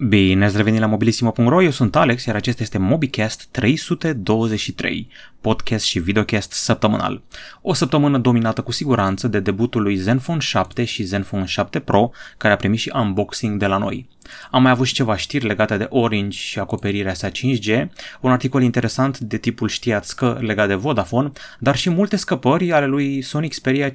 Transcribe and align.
Bine 0.00 0.44
ați 0.44 0.56
revenit 0.56 0.80
la 0.80 0.86
mobilisimo.ro, 0.86 1.62
eu 1.62 1.70
sunt 1.70 1.96
Alex, 1.96 2.24
iar 2.24 2.36
acesta 2.36 2.62
este 2.62 2.78
MobiCast 2.78 3.46
323, 3.50 5.08
podcast 5.40 5.84
și 5.84 5.98
videocast 5.98 6.52
săptămânal. 6.52 7.22
O 7.62 7.72
săptămână 7.72 8.18
dominată 8.18 8.62
cu 8.62 8.72
siguranță 8.72 9.28
de 9.28 9.40
debutul 9.40 9.82
lui 9.82 9.96
Zenfone 9.96 10.40
7 10.40 10.84
și 10.84 11.02
Zenfone 11.02 11.44
7 11.44 11.78
Pro, 11.78 12.10
care 12.36 12.54
a 12.54 12.56
primit 12.56 12.78
și 12.78 12.92
unboxing 12.94 13.58
de 13.58 13.66
la 13.66 13.78
noi. 13.78 14.08
Am 14.50 14.62
mai 14.62 14.70
avut 14.70 14.86
și 14.86 14.94
ceva 14.94 15.16
știri 15.16 15.46
legate 15.46 15.76
de 15.76 15.86
Orange 15.90 16.38
și 16.38 16.58
acoperirea 16.58 17.14
sa 17.14 17.30
5G, 17.30 17.86
un 18.20 18.30
articol 18.30 18.62
interesant 18.62 19.18
de 19.18 19.36
tipul 19.36 19.68
știați 19.68 20.16
că 20.16 20.38
legat 20.40 20.68
de 20.68 20.74
Vodafone, 20.74 21.30
dar 21.58 21.76
și 21.76 21.90
multe 21.90 22.16
scăpări 22.16 22.72
ale 22.72 22.86
lui 22.86 23.22
Sony 23.22 23.48
Xperia 23.48 23.90
5.2 23.90 23.94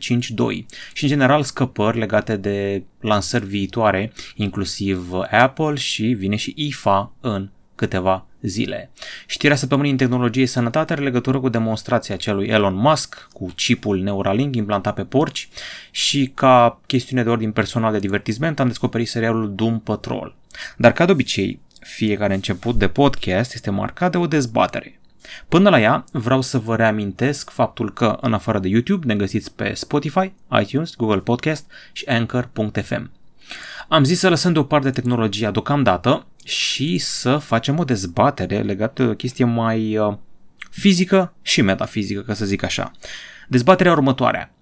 și 0.93 1.03
în 1.03 1.09
general 1.09 1.43
scăpări 1.43 1.97
legate 1.97 2.35
de 2.35 2.83
lansări 3.03 3.45
viitoare, 3.45 4.11
inclusiv 4.35 5.11
Apple 5.31 5.75
și 5.75 6.05
vine 6.05 6.35
și 6.35 6.53
IFA 6.55 7.13
în 7.21 7.49
câteva 7.75 8.25
zile. 8.41 8.91
Știrea 9.27 9.55
săptămânii 9.55 9.91
în 9.91 9.97
tehnologie 9.97 10.45
sănătate 10.45 10.93
are 10.93 11.01
legătură 11.01 11.39
cu 11.39 11.49
demonstrația 11.49 12.15
celui 12.15 12.47
Elon 12.47 12.75
Musk 12.75 13.27
cu 13.33 13.53
chipul 13.55 13.99
Neuralink 13.99 14.55
implantat 14.55 14.93
pe 14.93 15.03
porci 15.03 15.49
și 15.91 16.31
ca 16.33 16.81
chestiune 16.85 17.23
de 17.23 17.29
ordin 17.29 17.51
personal 17.51 17.91
de 17.91 17.99
divertisment 17.99 18.59
am 18.59 18.67
descoperit 18.67 19.07
serialul 19.07 19.55
Doom 19.55 19.79
Patrol. 19.79 20.35
Dar 20.77 20.91
ca 20.91 21.05
de 21.05 21.11
obicei, 21.11 21.59
fiecare 21.79 22.33
început 22.33 22.75
de 22.75 22.87
podcast 22.87 23.53
este 23.53 23.69
marcat 23.69 24.11
de 24.11 24.17
o 24.17 24.27
dezbatere. 24.27 24.99
Până 25.47 25.69
la 25.69 25.79
ea, 25.79 26.05
vreau 26.11 26.41
să 26.41 26.57
vă 26.57 26.75
reamintesc 26.75 27.49
faptul 27.49 27.93
că, 27.93 28.17
în 28.21 28.33
afară 28.33 28.59
de 28.59 28.67
YouTube, 28.67 29.05
ne 29.05 29.15
găsiți 29.15 29.55
pe 29.55 29.73
Spotify, 29.73 30.33
iTunes, 30.61 30.95
Google 30.95 31.19
Podcast 31.19 31.71
și 31.91 32.05
Anchor.fm. 32.07 33.11
Am 33.87 34.03
zis 34.03 34.19
să 34.19 34.29
lăsăm 34.29 34.53
deoparte 34.53 34.91
tehnologia 34.91 35.51
deocamdată 35.51 36.25
și 36.43 36.97
să 36.97 37.37
facem 37.37 37.79
o 37.79 37.83
dezbatere 37.83 38.61
legată 38.61 39.03
de 39.03 39.09
o 39.09 39.13
chestie 39.13 39.45
mai 39.45 39.97
uh, 39.97 40.15
fizică 40.69 41.33
și 41.41 41.61
metafizică, 41.61 42.21
ca 42.21 42.33
să 42.33 42.45
zic 42.45 42.63
așa. 42.63 42.91
Dezbaterea 43.47 43.91
următoarea. 43.91 44.53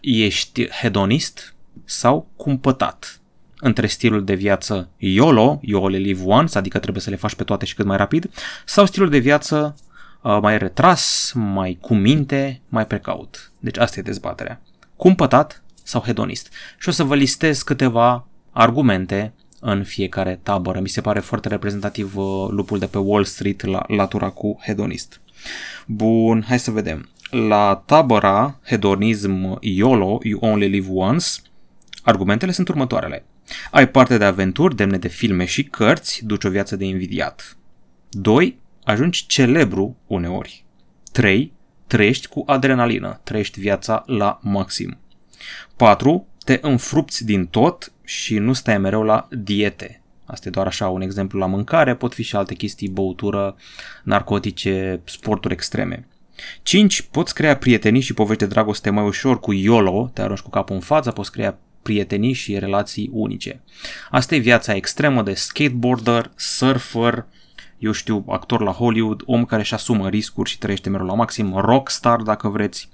Ești 0.00 0.68
hedonist 0.68 1.54
sau 1.84 2.28
cumpătat? 2.36 3.20
Între 3.58 3.86
stilul 3.86 4.24
de 4.24 4.34
viață 4.34 4.88
YOLO, 4.96 5.58
you 5.62 5.82
only 5.82 5.98
live 5.98 6.22
once, 6.24 6.58
adică 6.58 6.78
trebuie 6.78 7.02
să 7.02 7.10
le 7.10 7.16
faci 7.16 7.34
pe 7.34 7.44
toate 7.44 7.64
și 7.64 7.74
cât 7.74 7.84
mai 7.84 7.96
rapid, 7.96 8.30
sau 8.64 8.86
stilul 8.86 9.10
de 9.10 9.18
viață 9.18 9.76
uh, 9.76 9.86
mai 10.22 10.58
retras, 10.58 11.32
mai 11.34 11.78
cu 11.80 11.94
minte, 11.94 12.60
mai 12.68 12.86
precaut. 12.86 13.52
Deci 13.58 13.78
asta 13.78 13.98
e 13.98 14.02
dezbaterea. 14.02 14.60
Cumpătat 14.96 15.62
sau 15.82 16.00
hedonist. 16.00 16.52
Și 16.78 16.88
o 16.88 16.92
să 16.92 17.02
vă 17.02 17.14
listez 17.14 17.62
câteva 17.62 18.26
argumente 18.50 19.32
în 19.60 19.84
fiecare 19.84 20.40
tabără. 20.42 20.80
Mi 20.80 20.88
se 20.88 21.00
pare 21.00 21.20
foarte 21.20 21.48
reprezentativ 21.48 22.16
uh, 22.16 22.48
lupul 22.50 22.78
de 22.78 22.86
pe 22.86 22.98
Wall 22.98 23.24
Street 23.24 23.64
la 23.64 23.84
latura 23.86 24.28
cu 24.28 24.58
hedonist. 24.62 25.20
Bun, 25.86 26.44
hai 26.48 26.58
să 26.58 26.70
vedem. 26.70 27.08
La 27.30 27.82
tabăra 27.86 28.58
hedonism 28.64 29.58
YOLO, 29.60 30.18
You 30.22 30.40
Only 30.42 30.68
Live 30.68 30.88
Once, 30.90 31.26
argumentele 32.02 32.52
sunt 32.52 32.68
următoarele. 32.68 33.24
Ai 33.70 33.88
parte 33.88 34.18
de 34.18 34.24
aventuri 34.24 34.76
demne 34.76 34.98
de 34.98 35.08
filme 35.08 35.44
și 35.44 35.64
cărți, 35.64 36.24
duci 36.24 36.44
o 36.44 36.50
viață 36.50 36.76
de 36.76 36.84
invidiat. 36.84 37.56
2. 38.10 38.58
Ajungi 38.86 39.26
celebru 39.26 39.96
uneori. 40.06 40.64
3. 41.12 41.52
Trăiești 41.86 42.26
cu 42.26 42.42
adrenalină, 42.46 43.20
trăiești 43.24 43.60
viața 43.60 44.02
la 44.06 44.38
maxim. 44.42 44.98
4 45.76 46.26
te 46.44 46.58
înfrupți 46.62 47.24
din 47.24 47.46
tot 47.46 47.92
și 48.04 48.38
nu 48.38 48.52
stai 48.52 48.78
mereu 48.78 49.02
la 49.02 49.28
diete. 49.30 50.02
Asta 50.24 50.48
e 50.48 50.50
doar 50.50 50.66
așa 50.66 50.88
un 50.88 51.00
exemplu 51.00 51.38
la 51.38 51.46
mâncare, 51.46 51.94
pot 51.94 52.14
fi 52.14 52.22
și 52.22 52.36
alte 52.36 52.54
chestii, 52.54 52.88
băutură, 52.88 53.56
narcotice, 54.02 55.00
sporturi 55.04 55.54
extreme. 55.54 56.08
5. 56.62 57.02
Poți 57.02 57.34
crea 57.34 57.56
prietenii 57.56 58.00
și 58.00 58.14
povești 58.14 58.42
de 58.42 58.48
dragoste 58.48 58.90
mai 58.90 59.04
ușor 59.04 59.40
cu 59.40 59.52
YOLO, 59.52 60.10
te 60.12 60.22
arunci 60.22 60.40
cu 60.40 60.50
capul 60.50 60.74
în 60.74 60.80
față, 60.80 61.10
poți 61.10 61.32
crea 61.32 61.58
prietenii 61.82 62.32
și 62.32 62.58
relații 62.58 63.10
unice. 63.12 63.62
Asta 64.10 64.34
e 64.34 64.38
viața 64.38 64.74
extremă 64.74 65.22
de 65.22 65.34
skateboarder, 65.34 66.30
surfer, 66.36 67.26
eu 67.78 67.92
știu, 67.92 68.24
actor 68.28 68.60
la 68.60 68.72
Hollywood, 68.72 69.22
om 69.24 69.44
care 69.44 69.60
își 69.60 69.74
asumă 69.74 70.08
riscuri 70.08 70.50
și 70.50 70.58
trăiește 70.58 70.88
mereu 70.88 71.06
la 71.06 71.14
maxim, 71.14 71.56
rockstar 71.56 72.20
dacă 72.20 72.48
vreți. 72.48 72.88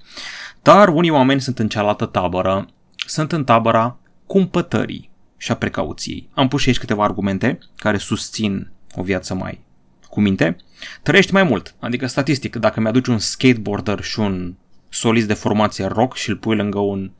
Dar 0.61 0.87
unii 0.87 1.09
oameni 1.09 1.41
sunt 1.41 1.59
în 1.59 1.67
cealaltă 1.67 2.05
tabără 2.05 2.67
sunt 3.05 3.31
în 3.31 3.43
tabăra 3.43 3.97
cumpătării 4.25 5.09
și 5.37 5.51
a 5.51 5.55
precauției. 5.55 6.29
Am 6.33 6.47
pus 6.47 6.61
și 6.61 6.67
aici 6.67 6.79
câteva 6.79 7.03
argumente 7.03 7.57
care 7.75 7.97
susțin 7.97 8.71
o 8.95 9.01
viață 9.01 9.33
mai 9.33 9.61
cu 10.09 10.21
minte. 10.21 10.55
Trăiești 11.03 11.33
mai 11.33 11.43
mult, 11.43 11.75
adică 11.79 12.07
statistic, 12.07 12.55
dacă 12.55 12.79
mi-aduci 12.79 13.07
un 13.07 13.17
skateboarder 13.17 14.01
și 14.01 14.19
un 14.19 14.55
solist 14.89 15.27
de 15.27 15.33
formație 15.33 15.85
rock 15.85 16.15
și 16.15 16.29
îl 16.29 16.35
pui 16.35 16.55
lângă 16.55 16.79
un 16.79 17.11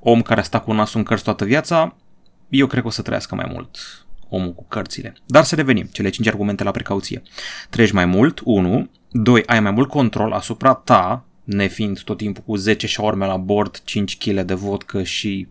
om 0.00 0.22
care 0.22 0.40
a 0.40 0.42
stat 0.42 0.64
cu 0.64 0.72
nasul 0.72 0.98
în 0.98 1.04
cărți 1.04 1.24
toată 1.24 1.44
viața, 1.44 1.96
eu 2.48 2.66
cred 2.66 2.82
că 2.82 2.88
o 2.88 2.90
să 2.90 3.02
trăiască 3.02 3.34
mai 3.34 3.50
mult 3.52 3.76
omul 4.28 4.52
cu 4.52 4.64
cărțile. 4.68 5.14
Dar 5.26 5.44
să 5.44 5.54
revenim, 5.54 5.88
cele 5.92 6.08
5 6.08 6.26
argumente 6.26 6.64
la 6.64 6.70
precauție. 6.70 7.22
Trăiești 7.70 7.96
mai 7.96 8.04
mult, 8.04 8.40
1. 8.44 8.90
2. 9.10 9.42
Ai 9.46 9.60
mai 9.60 9.70
mult 9.70 9.88
control 9.88 10.32
asupra 10.32 10.74
ta, 10.74 11.24
nefiind 11.44 12.00
tot 12.00 12.16
timpul 12.16 12.42
cu 12.46 12.56
10 12.56 12.86
șaorme 12.86 13.26
la 13.26 13.36
bord, 13.36 13.80
5 13.84 14.16
kg 14.18 14.40
de 14.40 14.54
vodcă 14.54 15.02
și 15.02 15.48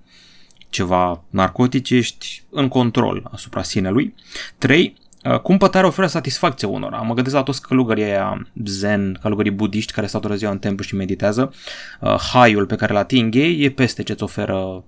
ceva 0.70 1.24
narcotici, 1.30 1.90
ești 1.90 2.44
în 2.50 2.68
control 2.68 3.30
asupra 3.32 3.62
sinelui. 3.62 4.14
3. 4.58 4.96
Uh, 5.24 5.40
cumpătarea 5.40 5.88
oferă 5.88 6.08
satisfacție 6.08 6.68
unora. 6.68 6.98
Mă 6.98 7.14
gândesc 7.14 7.36
la 7.36 7.44
toți 7.44 7.62
călugării 7.62 8.04
aia 8.04 8.48
zen, 8.66 9.20
călugării 9.22 9.52
budiști 9.52 9.92
care 9.92 10.08
stau 10.08 10.20
toată 10.20 10.36
ziua 10.36 10.52
în 10.52 10.60
templu 10.60 10.84
și 10.84 10.96
meditează. 10.96 11.54
Uh, 12.00 12.16
haiul 12.16 12.66
pe 12.66 12.76
care 12.76 12.92
îl 12.92 12.98
ating 12.98 13.36
ei 13.36 13.64
e 13.64 13.70
peste 13.70 14.04
ce 14.04 14.12
îți 14.12 14.24
oferă 14.24 14.84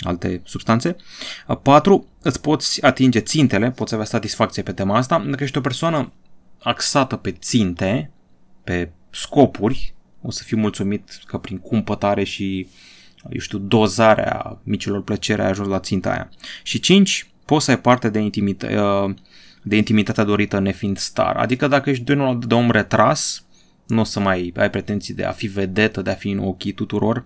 alte 0.00 0.40
substanțe. 0.44 0.96
4. 1.62 1.94
Uh, 1.94 2.04
îți 2.22 2.40
poți 2.40 2.84
atinge 2.84 3.20
țintele, 3.20 3.70
poți 3.70 3.94
avea 3.94 4.06
satisfacție 4.06 4.62
pe 4.62 4.72
tema 4.72 4.96
asta. 4.96 5.24
Dacă 5.28 5.42
ești 5.42 5.58
o 5.58 5.60
persoană 5.60 6.12
axată 6.62 7.16
pe 7.16 7.30
ținte, 7.30 8.10
pe 8.64 8.90
scopuri, 9.10 9.94
o 10.22 10.30
să 10.30 10.42
fiu 10.42 10.56
mulțumit 10.56 11.20
că 11.26 11.38
prin 11.38 11.58
cumpătare 11.58 12.24
și, 12.24 12.68
eu 13.30 13.40
știu, 13.40 13.58
dozarea 13.58 14.60
micilor 14.62 15.02
plăcere 15.02 15.42
ai 15.42 15.48
ajuns 15.48 15.68
la 15.68 15.80
ținta 15.80 16.10
aia. 16.10 16.30
Și 16.62 16.80
5. 16.80 17.30
Poți 17.44 17.64
să 17.64 17.70
ai 17.70 17.80
parte 17.80 18.08
de, 18.08 18.18
intimit- 18.18 18.62
uh, 18.62 19.14
de 19.62 19.76
intimitatea 19.76 20.24
dorită 20.24 20.58
nefiind 20.58 20.98
star. 20.98 21.36
Adică 21.36 21.66
dacă 21.66 21.90
ești 21.90 22.04
de, 22.04 22.38
de 22.46 22.54
om 22.54 22.70
retras, 22.70 23.44
nu 23.86 24.00
o 24.00 24.04
să 24.04 24.20
mai 24.20 24.52
ai 24.56 24.70
pretenții 24.70 25.14
de 25.14 25.24
a 25.24 25.32
fi 25.32 25.46
vedetă, 25.46 26.02
de 26.02 26.10
a 26.10 26.14
fi 26.14 26.30
în 26.30 26.38
ochii 26.38 26.72
tuturor. 26.72 27.24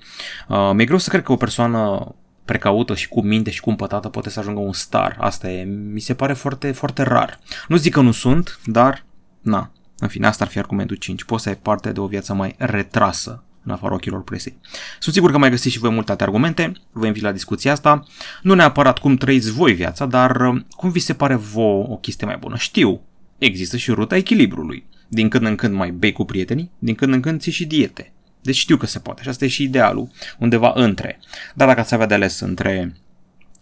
Uh, 0.49 0.71
mi-e 0.75 0.85
greu 0.85 0.99
să 0.99 1.09
cred 1.09 1.23
că 1.23 1.33
o 1.33 1.37
persoană 1.37 2.15
precaută 2.45 2.95
și 2.95 3.09
cu 3.09 3.23
minte 3.23 3.51
și 3.51 3.61
cumpătată 3.61 4.09
poate 4.09 4.31
să 4.31 4.41
ajungă 4.41 4.61
un 4.61 4.73
star. 4.73 5.17
Asta 5.21 5.51
e, 5.51 5.65
mi 5.65 6.01
se 6.01 6.15
pare 6.15 6.33
foarte, 6.33 6.73
foarte 6.73 7.03
rar. 7.03 7.39
Nu 7.69 7.77
zic 7.77 7.93
că 7.93 8.01
nu 8.01 8.13
sunt, 8.13 8.61
dar 8.65 9.05
na, 9.41 9.73
în 9.99 10.09
fine, 10.09 10.27
asta 10.27 10.45
ar 10.45 10.51
fi 10.51 10.59
argumentul 10.59 10.97
5. 10.97 11.25
Poți 11.25 11.43
să 11.43 11.49
ai 11.49 11.57
parte 11.57 11.93
de 11.93 12.01
o 12.01 12.07
viață 12.07 12.35
mai 12.35 12.55
retrasă 12.59 13.45
în 13.65 13.73
afara 13.73 13.95
ochilor 13.95 14.23
presei. 14.23 14.57
Sunt 14.99 15.15
sigur 15.15 15.31
că 15.31 15.39
mai 15.39 15.51
găsiți 15.51 15.75
și 15.75 15.79
voi 15.79 15.91
multe 15.91 16.11
alte 16.11 16.23
argumente, 16.23 16.73
vă 16.93 17.07
invit 17.07 17.23
la 17.23 17.33
discuția 17.33 17.73
asta. 17.73 18.07
Nu 18.43 18.55
neapărat 18.55 18.99
cum 18.99 19.17
trăiți 19.17 19.51
voi 19.51 19.73
viața, 19.73 20.07
dar 20.07 20.37
uh, 20.41 20.61
cum 20.71 20.91
vi 20.91 20.99
se 20.99 21.15
pare 21.15 21.35
vouă 21.35 21.87
o 21.89 21.97
chestie 21.97 22.27
mai 22.27 22.37
bună. 22.41 22.57
Știu, 22.57 23.01
există 23.39 23.77
și 23.77 23.91
ruta 23.91 24.17
echilibrului. 24.17 24.85
Din 25.09 25.29
când 25.29 25.47
în 25.47 25.55
când 25.55 25.75
mai 25.75 25.91
bei 25.91 26.13
cu 26.13 26.25
prietenii, 26.25 26.71
din 26.79 26.95
când 26.95 27.13
în 27.13 27.21
când 27.21 27.41
ții 27.41 27.53
și 27.53 27.67
diete. 27.67 28.13
Deci 28.43 28.57
știu 28.57 28.77
că 28.77 28.87
se 28.87 28.99
poate 28.99 29.23
și 29.23 29.29
asta 29.29 29.45
e 29.45 29.49
și 29.49 29.63
idealul, 29.63 30.11
undeva 30.39 30.73
între. 30.75 31.21
Dar 31.55 31.69
dacă 31.69 31.81
ați 31.81 31.95
avea 31.95 32.07
de 32.07 32.15
ales 32.15 32.41
între 32.41 32.97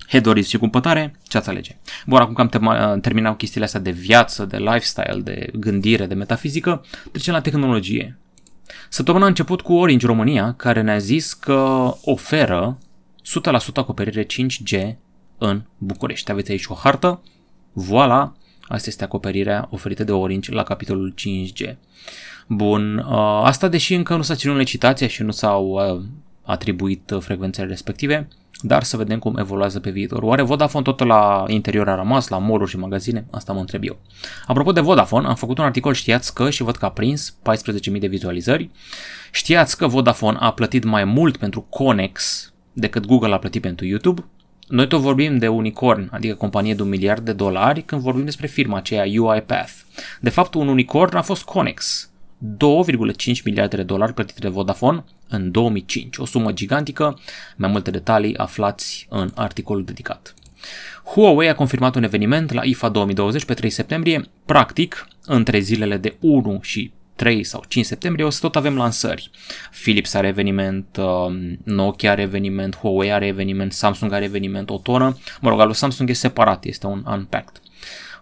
hedorism 0.08 0.48
și 0.48 0.58
cumpătare, 0.58 1.14
ce 1.28 1.36
ați 1.36 1.48
alege? 1.48 1.76
Bun, 2.06 2.20
acum 2.20 2.34
că 2.34 2.40
am 2.40 2.48
tema- 2.48 3.00
terminat 3.00 3.36
chestiile 3.36 3.64
astea 3.66 3.80
de 3.80 3.90
viață, 3.90 4.44
de 4.44 4.56
lifestyle, 4.56 5.20
de 5.22 5.50
gândire, 5.54 6.06
de 6.06 6.14
metafizică, 6.14 6.84
trecem 7.12 7.34
la 7.34 7.40
tehnologie. 7.40 8.18
Săptămâna 8.88 9.24
a 9.24 9.28
început 9.28 9.60
cu 9.60 9.72
Orange 9.72 10.06
România, 10.06 10.54
care 10.56 10.80
ne-a 10.80 10.98
zis 10.98 11.32
că 11.32 11.92
oferă 12.04 12.78
100% 13.24 13.72
acoperire 13.74 14.26
5G 14.26 14.96
în 15.38 15.62
București. 15.78 16.30
Aveți 16.30 16.50
aici 16.50 16.66
o 16.66 16.74
hartă, 16.74 17.22
voila, 17.72 18.36
asta 18.62 18.88
este 18.88 19.04
acoperirea 19.04 19.68
oferită 19.70 20.04
de 20.04 20.12
Orange 20.12 20.52
la 20.52 20.62
capitolul 20.62 21.14
5G. 21.14 21.76
Bun, 22.52 22.98
uh, 22.98 23.40
asta 23.44 23.68
deși 23.68 23.94
încă 23.94 24.16
nu 24.16 24.22
s-a 24.22 24.34
ținut 24.34 24.56
licitația 24.56 25.06
și 25.06 25.22
nu 25.22 25.30
s-au 25.30 25.66
uh, 25.66 26.02
atribuit 26.42 27.12
frecvențele 27.20 27.66
respective, 27.66 28.28
dar 28.60 28.82
să 28.82 28.96
vedem 28.96 29.18
cum 29.18 29.36
evoluează 29.36 29.80
pe 29.80 29.90
viitor. 29.90 30.22
Oare 30.22 30.42
Vodafone 30.42 30.84
tot 30.84 31.04
la 31.04 31.44
interior 31.46 31.88
a 31.88 31.94
rămas, 31.94 32.28
la 32.28 32.38
mall 32.38 32.66
și 32.66 32.78
magazine? 32.78 33.26
Asta 33.30 33.52
mă 33.52 33.60
întreb 33.60 33.84
eu. 33.84 33.98
Apropo 34.46 34.72
de 34.72 34.80
Vodafone, 34.80 35.26
am 35.26 35.34
făcut 35.34 35.58
un 35.58 35.64
articol, 35.64 35.94
știați 35.94 36.34
că, 36.34 36.50
și 36.50 36.62
văd 36.62 36.76
că 36.76 36.84
a 36.84 36.90
prins 36.90 37.36
14.000 37.92 37.98
de 38.00 38.06
vizualizări, 38.06 38.70
știați 39.32 39.76
că 39.76 39.86
Vodafone 39.86 40.36
a 40.40 40.52
plătit 40.52 40.84
mai 40.84 41.04
mult 41.04 41.36
pentru 41.36 41.60
Conex 41.60 42.52
decât 42.72 43.06
Google 43.06 43.34
a 43.34 43.38
plătit 43.38 43.62
pentru 43.62 43.86
YouTube? 43.86 44.24
Noi 44.68 44.88
tot 44.88 45.00
vorbim 45.00 45.38
de 45.38 45.48
unicorn, 45.48 46.08
adică 46.12 46.34
companie 46.34 46.74
de 46.74 46.82
un 46.82 46.88
miliard 46.88 47.24
de 47.24 47.32
dolari, 47.32 47.82
când 47.82 48.00
vorbim 48.00 48.24
despre 48.24 48.46
firma 48.46 48.76
aceea 48.76 49.04
UiPath. 49.04 49.72
De 50.20 50.30
fapt, 50.30 50.54
un 50.54 50.68
unicorn 50.68 51.16
a 51.16 51.22
fost 51.22 51.42
Conex, 51.42 52.09
2,5 52.42 53.42
miliarde 53.44 53.76
de 53.76 53.82
dolari 53.82 54.14
plătite 54.14 54.40
de 54.40 54.48
Vodafone 54.48 55.04
în 55.28 55.50
2005, 55.50 56.16
o 56.16 56.24
sumă 56.24 56.52
gigantică, 56.52 57.18
mai 57.56 57.70
multe 57.70 57.90
detalii 57.90 58.36
aflați 58.36 59.06
în 59.10 59.30
articolul 59.34 59.84
dedicat. 59.84 60.34
Huawei 61.04 61.48
a 61.48 61.54
confirmat 61.54 61.94
un 61.94 62.02
eveniment 62.02 62.52
la 62.52 62.64
IFA 62.64 62.88
2020 62.88 63.44
pe 63.44 63.54
3 63.54 63.70
septembrie, 63.70 64.28
practic, 64.44 65.08
între 65.26 65.58
zilele 65.58 65.96
de 65.96 66.16
1 66.20 66.58
și 66.62 66.92
3 67.16 67.44
sau 67.44 67.64
5 67.68 67.84
septembrie 67.84 68.24
o 68.24 68.30
să 68.30 68.38
tot 68.40 68.56
avem 68.56 68.76
lansări. 68.76 69.30
Philips 69.82 70.14
are 70.14 70.28
eveniment, 70.28 70.96
um, 70.96 71.58
Nokia 71.64 72.10
are 72.10 72.22
eveniment, 72.22 72.76
Huawei 72.76 73.12
are 73.12 73.26
eveniment, 73.26 73.72
Samsung 73.72 74.12
are 74.12 74.24
eveniment, 74.24 74.70
o 74.70 74.78
tonă. 74.78 75.18
Mă 75.40 75.48
rog, 75.48 75.60
al 75.60 75.66
lui 75.66 75.74
Samsung 75.74 76.10
e 76.10 76.12
separat, 76.12 76.64
este 76.64 76.86
un 76.86 77.04
unpacked. 77.06 77.60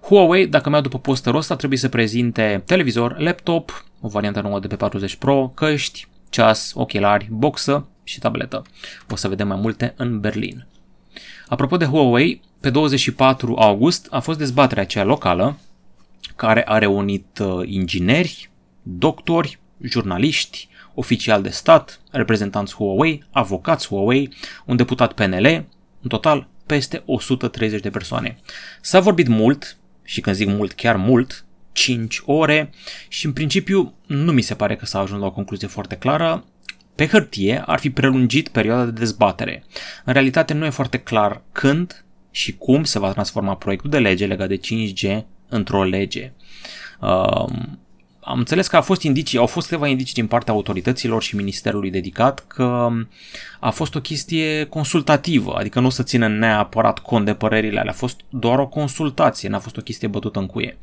Huawei, 0.08 0.46
dacă 0.46 0.68
mi-au 0.68 0.80
după 0.80 0.98
posterul 0.98 1.38
ăsta, 1.38 1.56
trebuie 1.56 1.78
să 1.78 1.88
prezinte 1.88 2.62
televizor, 2.66 3.18
laptop, 3.18 3.84
o 4.00 4.08
variantă 4.08 4.40
nouă 4.40 4.60
de 4.60 4.66
pe 4.66 4.76
40 4.76 5.16
Pro, 5.16 5.52
căști, 5.54 6.06
ceas, 6.28 6.72
ochelari, 6.74 7.28
boxă 7.30 7.88
și 8.04 8.18
tabletă. 8.18 8.62
O 9.10 9.16
să 9.16 9.28
vedem 9.28 9.48
mai 9.48 9.58
multe 9.60 9.94
în 9.96 10.20
Berlin. 10.20 10.66
Apropo 11.48 11.76
de 11.76 11.84
Huawei, 11.84 12.40
pe 12.60 12.70
24 12.70 13.54
august 13.58 14.06
a 14.10 14.20
fost 14.20 14.38
dezbaterea 14.38 14.82
aceea 14.82 15.04
locală 15.04 15.58
care 16.36 16.64
a 16.66 16.78
reunit 16.78 17.38
uh, 17.38 17.68
ingineri, 17.68 18.50
doctori, 18.82 19.58
jurnaliști, 19.80 20.68
oficiali 20.94 21.42
de 21.42 21.48
stat, 21.48 22.00
reprezentanți 22.10 22.74
Huawei, 22.74 23.24
avocați 23.30 23.88
Huawei, 23.88 24.32
un 24.66 24.76
deputat 24.76 25.12
PNL, 25.12 25.46
în 26.02 26.08
total 26.08 26.48
peste 26.66 27.02
130 27.06 27.80
de 27.80 27.90
persoane. 27.90 28.38
S-a 28.80 29.00
vorbit 29.00 29.28
mult, 29.28 29.78
și 30.08 30.20
când 30.20 30.36
zic 30.36 30.48
mult, 30.48 30.72
chiar 30.72 30.96
mult, 30.96 31.44
5 31.72 32.22
ore 32.24 32.70
și 33.08 33.26
în 33.26 33.32
principiu 33.32 33.94
nu 34.06 34.32
mi 34.32 34.40
se 34.40 34.54
pare 34.54 34.76
că 34.76 34.86
s-a 34.86 34.98
ajuns 34.98 35.20
la 35.20 35.26
o 35.26 35.30
concluzie 35.30 35.68
foarte 35.68 35.96
clară. 35.96 36.44
Pe 36.94 37.06
hârtie 37.06 37.62
ar 37.66 37.78
fi 37.78 37.90
prelungit 37.90 38.48
perioada 38.48 38.84
de 38.84 38.90
dezbatere. 38.90 39.64
În 40.04 40.12
realitate 40.12 40.54
nu 40.54 40.64
e 40.64 40.70
foarte 40.70 40.98
clar 40.98 41.42
când 41.52 42.04
și 42.30 42.56
cum 42.56 42.84
se 42.84 42.98
va 42.98 43.12
transforma 43.12 43.56
proiectul 43.56 43.90
de 43.90 43.98
lege 43.98 44.26
legat 44.26 44.48
de 44.48 44.60
5G 44.60 45.24
într-o 45.48 45.84
lege. 45.84 46.32
Um, 47.00 47.78
am 48.28 48.38
înțeles 48.38 48.66
că 48.66 48.76
a 48.76 48.80
fost 48.80 49.02
indicii, 49.02 49.38
au 49.38 49.46
fost 49.46 49.68
câteva 49.68 49.86
indicii 49.86 50.14
din 50.14 50.26
partea 50.26 50.52
autorităților 50.54 51.22
și 51.22 51.36
ministerului 51.36 51.90
dedicat 51.90 52.44
că 52.46 52.88
a 53.60 53.70
fost 53.70 53.94
o 53.94 54.00
chestie 54.00 54.64
consultativă, 54.64 55.54
adică 55.58 55.80
nu 55.80 55.86
o 55.86 55.90
să 55.90 56.02
țină 56.02 56.28
neapărat 56.28 56.98
cont 56.98 57.24
de 57.24 57.34
părerile 57.34 57.78
alea, 57.78 57.92
a 57.92 57.94
fost 57.94 58.20
doar 58.28 58.58
o 58.58 58.66
consultație, 58.66 59.48
n-a 59.48 59.58
fost 59.58 59.76
o 59.76 59.80
chestie 59.80 60.08
bătută 60.08 60.38
în 60.38 60.46
cuie. 60.46 60.78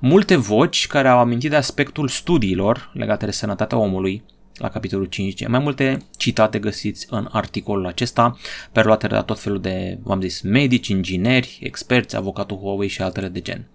Multe 0.00 0.36
voci 0.36 0.86
care 0.86 1.08
au 1.08 1.18
amintit 1.18 1.50
de 1.50 1.56
aspectul 1.56 2.08
studiilor 2.08 2.90
legate 2.94 3.24
de 3.24 3.30
sănătatea 3.30 3.78
omului, 3.78 4.22
la 4.54 4.68
capitolul 4.68 5.08
5G. 5.08 5.46
Mai 5.48 5.60
multe 5.60 5.98
citate 6.16 6.58
găsiți 6.58 7.06
în 7.10 7.28
articolul 7.32 7.86
acesta, 7.86 8.38
perluate 8.72 9.06
de 9.06 9.14
la 9.14 9.22
tot 9.22 9.40
felul 9.40 9.60
de, 9.60 9.98
v-am 10.02 10.20
zis, 10.20 10.40
medici, 10.40 10.88
ingineri, 10.88 11.58
experți, 11.62 12.16
avocatul 12.16 12.58
Huawei 12.58 12.88
și 12.88 13.02
altele 13.02 13.28
de 13.28 13.40
gen. 13.40 13.68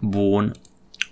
Bun, 0.00 0.52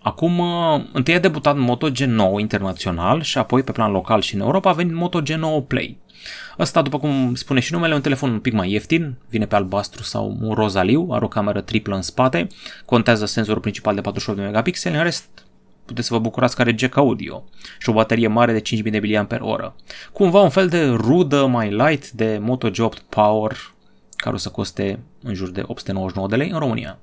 Acum, 0.03 0.39
uh, 0.39 0.85
întâi 0.93 1.15
a 1.15 1.19
debutat 1.19 1.57
Moto 1.57 1.91
G9 1.91 2.39
internațional 2.39 3.23
și 3.23 3.39
apoi 3.39 3.63
pe 3.63 3.73
plan 3.73 3.91
local 3.91 4.21
și 4.21 4.35
în 4.35 4.41
Europa 4.41 4.71
a 4.71 4.73
venit 4.73 4.95
Moto 4.95 5.23
G9 5.23 5.67
Play. 5.67 5.99
Ăsta, 6.59 6.83
după 6.83 6.99
cum 6.99 7.35
spune 7.35 7.61
și 7.61 7.73
numele, 7.73 7.95
un 7.95 8.01
telefon 8.01 8.31
un 8.31 8.41
pic 8.41 8.53
mai 8.53 8.71
ieftin, 8.71 9.15
vine 9.29 9.47
pe 9.47 9.55
albastru 9.55 10.03
sau 10.03 10.37
un 10.41 10.55
rozaliu, 10.55 11.09
are 11.11 11.25
o 11.25 11.29
cameră 11.29 11.61
triplă 11.61 11.95
în 11.95 12.03
spate, 12.03 12.47
contează 12.85 13.27
senzorul 13.27 13.61
principal 13.61 13.95
de 13.95 14.01
48 14.01 14.39
de 14.41 14.47
megapixeli, 14.47 14.97
în 14.97 15.03
rest 15.03 15.29
puteți 15.85 16.07
să 16.07 16.15
vă 16.15 16.21
bucurați 16.21 16.57
că 16.57 16.63
are 16.63 16.75
jack 16.79 16.97
audio 16.97 17.45
și 17.79 17.89
o 17.89 17.93
baterie 17.93 18.27
mare 18.27 18.53
de 18.53 18.61
5000 18.61 19.01
de 19.01 19.27
mAh. 19.31 19.71
Cumva 20.13 20.41
un 20.41 20.51
fel 20.51 20.69
de 20.69 20.85
rudă 20.85 21.47
mai 21.47 21.71
light 21.71 22.11
de 22.11 22.39
Moto 22.41 22.71
G8 22.71 23.09
Power 23.09 23.75
care 24.17 24.35
o 24.35 24.39
să 24.39 24.49
coste 24.49 24.99
în 25.23 25.35
jur 25.35 25.51
de 25.51 25.63
899 25.67 26.29
de 26.29 26.37
lei 26.37 26.51
în 26.51 26.59
România. 26.59 26.99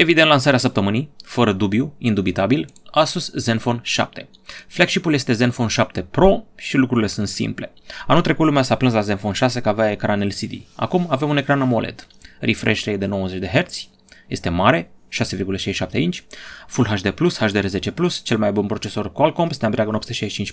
Evident, 0.00 0.28
lansarea 0.28 0.58
săptămânii, 0.58 1.10
fără 1.24 1.52
dubiu, 1.52 1.94
indubitabil, 1.98 2.66
Asus 2.90 3.30
Zenfone 3.34 3.80
7. 3.82 4.28
Flagship-ul 4.66 5.14
este 5.14 5.32
Zenfone 5.32 5.68
7 5.68 6.02
Pro 6.02 6.44
și 6.56 6.76
lucrurile 6.76 7.06
sunt 7.06 7.28
simple. 7.28 7.72
Anul 8.06 8.22
trecut 8.22 8.46
lumea 8.46 8.62
s-a 8.62 8.74
plâns 8.74 8.94
la 8.94 9.00
Zenfone 9.00 9.34
6 9.34 9.60
că 9.60 9.68
avea 9.68 9.90
ecran 9.90 10.20
LCD. 10.20 10.52
Acum 10.74 11.06
avem 11.10 11.28
un 11.28 11.36
ecran 11.36 11.60
AMOLED. 11.60 12.06
Refresh 12.40 12.84
rate 12.84 12.98
de 12.98 13.06
90 13.06 13.40
de 13.40 13.46
Hz, 13.46 13.88
este 14.28 14.48
mare, 14.48 14.90
6,67 15.12 15.92
inch, 15.92 16.18
Full 16.66 16.86
HD+, 16.86 17.14
HDR10+, 17.38 18.22
cel 18.22 18.38
mai 18.38 18.52
bun 18.52 18.66
procesor 18.66 19.12
Qualcomm, 19.12 19.50
Snapdragon 19.50 19.98
865+, 19.98 20.46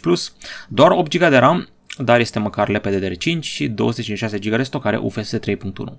doar 0.67 0.91
8 0.91 1.17
GB 1.17 1.29
de 1.29 1.37
RAM, 1.37 1.69
dar 1.97 2.19
este 2.19 2.39
măcar 2.39 2.79
LPDDR5 2.79 3.39
și 3.39 3.67
256 3.67 4.39
GB 4.39 4.55
de 4.55 4.63
stocare 4.63 4.97
UFS 4.97 5.37
3.1. 5.37 5.93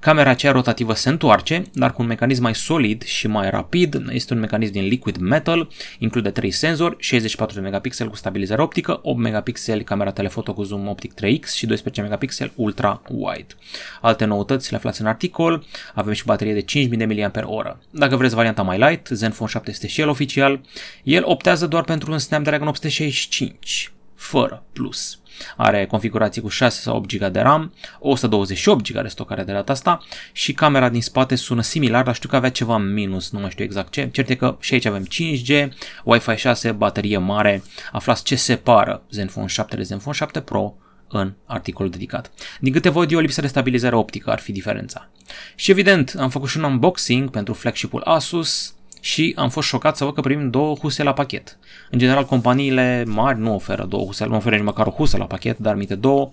Camera 0.00 0.30
aceea 0.30 0.52
rotativă 0.52 0.94
se 0.94 1.08
întoarce, 1.08 1.64
dar 1.72 1.92
cu 1.92 2.02
un 2.02 2.08
mecanism 2.08 2.42
mai 2.42 2.54
solid 2.54 3.02
și 3.02 3.26
mai 3.26 3.50
rapid. 3.50 4.02
Este 4.10 4.34
un 4.34 4.40
mecanism 4.40 4.72
din 4.72 4.84
liquid 4.84 5.16
metal, 5.16 5.68
include 5.98 6.30
3 6.30 6.50
senzori, 6.50 6.96
64 6.98 7.54
de 7.54 7.60
megapixel 7.60 8.08
cu 8.08 8.16
stabilizare 8.16 8.62
optică, 8.62 9.00
8 9.02 9.18
megapixel 9.18 9.82
camera 9.82 10.10
telefoto 10.10 10.54
cu 10.54 10.62
zoom 10.62 10.88
optic 10.88 11.12
3x 11.12 11.54
și 11.54 11.66
12 11.66 12.00
megapixel 12.00 12.52
ultra 12.54 13.02
wide. 13.08 13.54
Alte 14.00 14.24
noutăți 14.24 14.70
le 14.70 14.76
aflați 14.76 15.00
în 15.00 15.06
articol, 15.06 15.64
avem 15.94 16.12
și 16.12 16.24
baterie 16.24 16.54
de 16.54 16.62
5000 16.62 17.30
mAh. 17.34 17.74
Dacă 17.90 18.16
vreți 18.16 18.34
varianta 18.34 18.62
mai 18.62 18.78
light, 18.78 19.08
Zenfone 19.10 19.50
7 19.50 19.70
este 19.70 19.86
și 19.86 20.00
el 20.00 20.08
oficial, 20.08 20.60
el 21.02 21.22
optează 21.24 21.66
doar 21.66 21.84
pentru 21.84 22.12
un 22.12 22.18
Snapdragon 22.18 22.66
865, 22.66 23.92
fără 24.14 24.64
plus. 24.72 25.19
Are 25.56 25.86
configurații 25.86 26.42
cu 26.42 26.48
6 26.48 26.80
sau 26.80 26.96
8 26.96 27.16
GB 27.16 27.32
de 27.32 27.40
RAM, 27.40 27.74
128 27.98 28.90
GB 28.90 29.02
de 29.02 29.08
stocare 29.08 29.42
de 29.42 29.52
data 29.52 29.72
asta 29.72 30.02
și 30.32 30.52
camera 30.52 30.88
din 30.88 31.02
spate 31.02 31.34
sună 31.34 31.62
similar, 31.62 32.04
dar 32.04 32.14
știu 32.14 32.28
că 32.28 32.36
avea 32.36 32.50
ceva 32.50 32.78
minus, 32.78 33.30
nu 33.30 33.38
mai 33.38 33.50
știu 33.50 33.64
exact 33.64 33.92
ce. 33.92 34.08
Cert 34.12 34.28
e 34.28 34.34
că 34.34 34.56
și 34.60 34.74
aici 34.74 34.84
avem 34.84 35.06
5G, 35.06 35.68
Wi-Fi 36.04 36.36
6, 36.36 36.72
baterie 36.72 37.18
mare. 37.18 37.62
Aflați 37.92 38.24
ce 38.24 38.36
separă 38.36 39.02
Zenfone 39.10 39.46
7 39.46 39.76
de 39.76 39.82
Zenfone 39.82 40.16
7 40.16 40.40
Pro 40.40 40.74
în 41.08 41.32
articolul 41.46 41.90
dedicat. 41.90 42.30
Din 42.60 42.72
câte 42.72 42.88
văd 42.88 43.12
eu, 43.12 43.18
lipsa 43.18 43.40
de 43.40 43.46
stabilizare 43.46 43.96
optică 43.96 44.30
ar 44.30 44.38
fi 44.38 44.52
diferența. 44.52 45.08
Și 45.54 45.70
evident, 45.70 46.14
am 46.18 46.30
făcut 46.30 46.48
și 46.48 46.56
un 46.56 46.62
unboxing 46.62 47.30
pentru 47.30 47.54
flagship-ul 47.54 48.02
Asus, 48.04 48.74
și 49.00 49.32
am 49.36 49.48
fost 49.48 49.68
șocat 49.68 49.96
să 49.96 50.04
văd 50.04 50.14
că 50.14 50.20
primim 50.20 50.50
două 50.50 50.74
huse 50.74 51.02
la 51.02 51.12
pachet. 51.12 51.58
În 51.90 51.98
general, 51.98 52.24
companiile 52.24 53.04
mari 53.06 53.38
nu 53.38 53.54
oferă 53.54 53.84
două 53.84 54.04
huse, 54.04 54.24
nu 54.24 54.36
oferă 54.36 54.54
nici 54.54 54.64
măcar 54.64 54.86
o 54.86 54.90
husă 54.90 55.16
la 55.16 55.24
pachet, 55.24 55.58
dar 55.58 55.74
mite 55.74 55.94
două, 55.94 56.30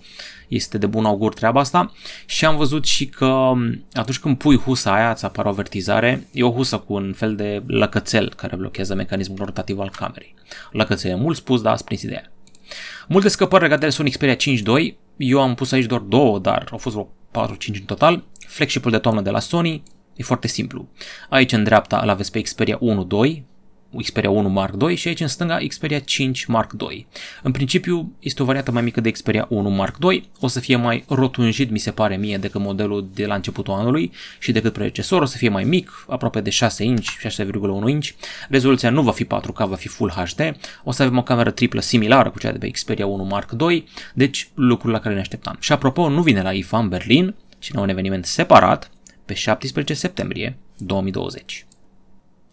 este 0.48 0.78
de 0.78 0.86
bun 0.86 1.04
augur 1.04 1.34
treaba 1.34 1.60
asta 1.60 1.92
și 2.26 2.44
am 2.44 2.56
văzut 2.56 2.84
și 2.84 3.06
că 3.06 3.52
atunci 3.92 4.18
când 4.18 4.36
pui 4.36 4.56
husa 4.56 4.94
aia, 4.94 5.10
îți 5.10 5.24
apare 5.24 5.48
o 5.48 5.50
avertizare, 5.50 6.26
e 6.32 6.42
o 6.42 6.52
husă 6.52 6.78
cu 6.78 6.92
un 6.92 7.12
fel 7.16 7.36
de 7.36 7.62
lăcățel 7.66 8.32
care 8.36 8.56
blochează 8.56 8.94
mecanismul 8.94 9.38
rotativ 9.38 9.78
al 9.78 9.90
camerei. 9.90 10.34
Lăcățel 10.70 11.10
e 11.10 11.14
mult 11.14 11.36
spus, 11.36 11.62
dar 11.62 11.72
ați 11.72 11.84
prins 11.84 12.02
ideea. 12.02 12.32
Multe 13.08 13.28
scăpări 13.28 13.62
legate 13.62 13.84
de 13.84 13.90
Sony 13.90 14.10
Xperia 14.10 14.36
5.2, 14.36 14.94
eu 15.16 15.40
am 15.40 15.54
pus 15.54 15.72
aici 15.72 15.86
doar 15.86 16.00
două, 16.00 16.38
dar 16.38 16.68
au 16.70 16.78
fost 16.78 16.94
vreo 16.94 17.08
4-5 17.46 17.48
în 17.66 17.84
total. 17.86 18.24
Flagship-ul 18.46 18.90
de 18.90 18.98
toamnă 18.98 19.20
de 19.20 19.30
la 19.30 19.38
Sony, 19.38 19.82
E 20.18 20.22
foarte 20.22 20.46
simplu. 20.46 20.88
Aici 21.28 21.52
în 21.52 21.64
dreapta 21.64 22.00
îl 22.02 22.08
aveți 22.08 22.30
pe 22.30 22.40
Xperia 22.40 22.78
1.2, 22.78 23.42
Xperia 24.02 24.30
1 24.30 24.48
Mark 24.48 24.74
II 24.88 24.94
și 24.94 25.08
aici 25.08 25.20
în 25.20 25.26
stânga 25.26 25.58
Xperia 25.68 25.98
5 25.98 26.44
Mark 26.44 26.72
II. 26.90 27.06
În 27.42 27.50
principiu 27.50 28.12
este 28.18 28.42
o 28.42 28.44
variantă 28.44 28.70
mai 28.70 28.82
mică 28.82 29.00
de 29.00 29.10
Xperia 29.10 29.46
1 29.48 29.68
Mark 29.68 29.96
II, 30.10 30.28
o 30.40 30.46
să 30.46 30.60
fie 30.60 30.76
mai 30.76 31.04
rotunjit 31.08 31.70
mi 31.70 31.78
se 31.78 31.90
pare 31.90 32.16
mie 32.16 32.36
decât 32.36 32.60
modelul 32.60 33.08
de 33.14 33.26
la 33.26 33.34
începutul 33.34 33.74
anului 33.74 34.12
și 34.38 34.52
decât 34.52 34.72
predecesorul, 34.72 35.24
o 35.24 35.26
să 35.26 35.36
fie 35.36 35.48
mai 35.48 35.64
mic, 35.64 36.04
aproape 36.08 36.40
de 36.40 36.50
6 36.50 36.84
inch, 36.84 37.06
6,1 37.22 37.88
inch. 37.88 38.08
Rezoluția 38.48 38.90
nu 38.90 39.02
va 39.02 39.12
fi 39.12 39.24
4K, 39.24 39.68
va 39.68 39.76
fi 39.76 39.88
Full 39.88 40.10
HD. 40.10 40.56
O 40.84 40.92
să 40.92 41.02
avem 41.02 41.18
o 41.18 41.22
cameră 41.22 41.50
triplă 41.50 41.80
similară 41.80 42.30
cu 42.30 42.38
cea 42.38 42.52
de 42.52 42.58
pe 42.58 42.68
Xperia 42.68 43.06
1 43.06 43.24
Mark 43.24 43.50
II, 43.60 43.84
deci 44.14 44.48
lucruri 44.54 44.92
la 44.92 45.00
care 45.00 45.14
ne 45.14 45.20
așteptam. 45.20 45.56
Și 45.60 45.72
apropo, 45.72 46.08
nu 46.08 46.22
vine 46.22 46.42
la 46.42 46.52
IFA 46.52 46.78
în 46.78 46.88
Berlin, 46.88 47.34
ci 47.58 47.72
la 47.72 47.80
un 47.80 47.88
eveniment 47.88 48.24
separat, 48.24 48.90
pe 49.28 49.34
17 49.34 49.94
septembrie 49.94 50.56
2020. 50.76 51.67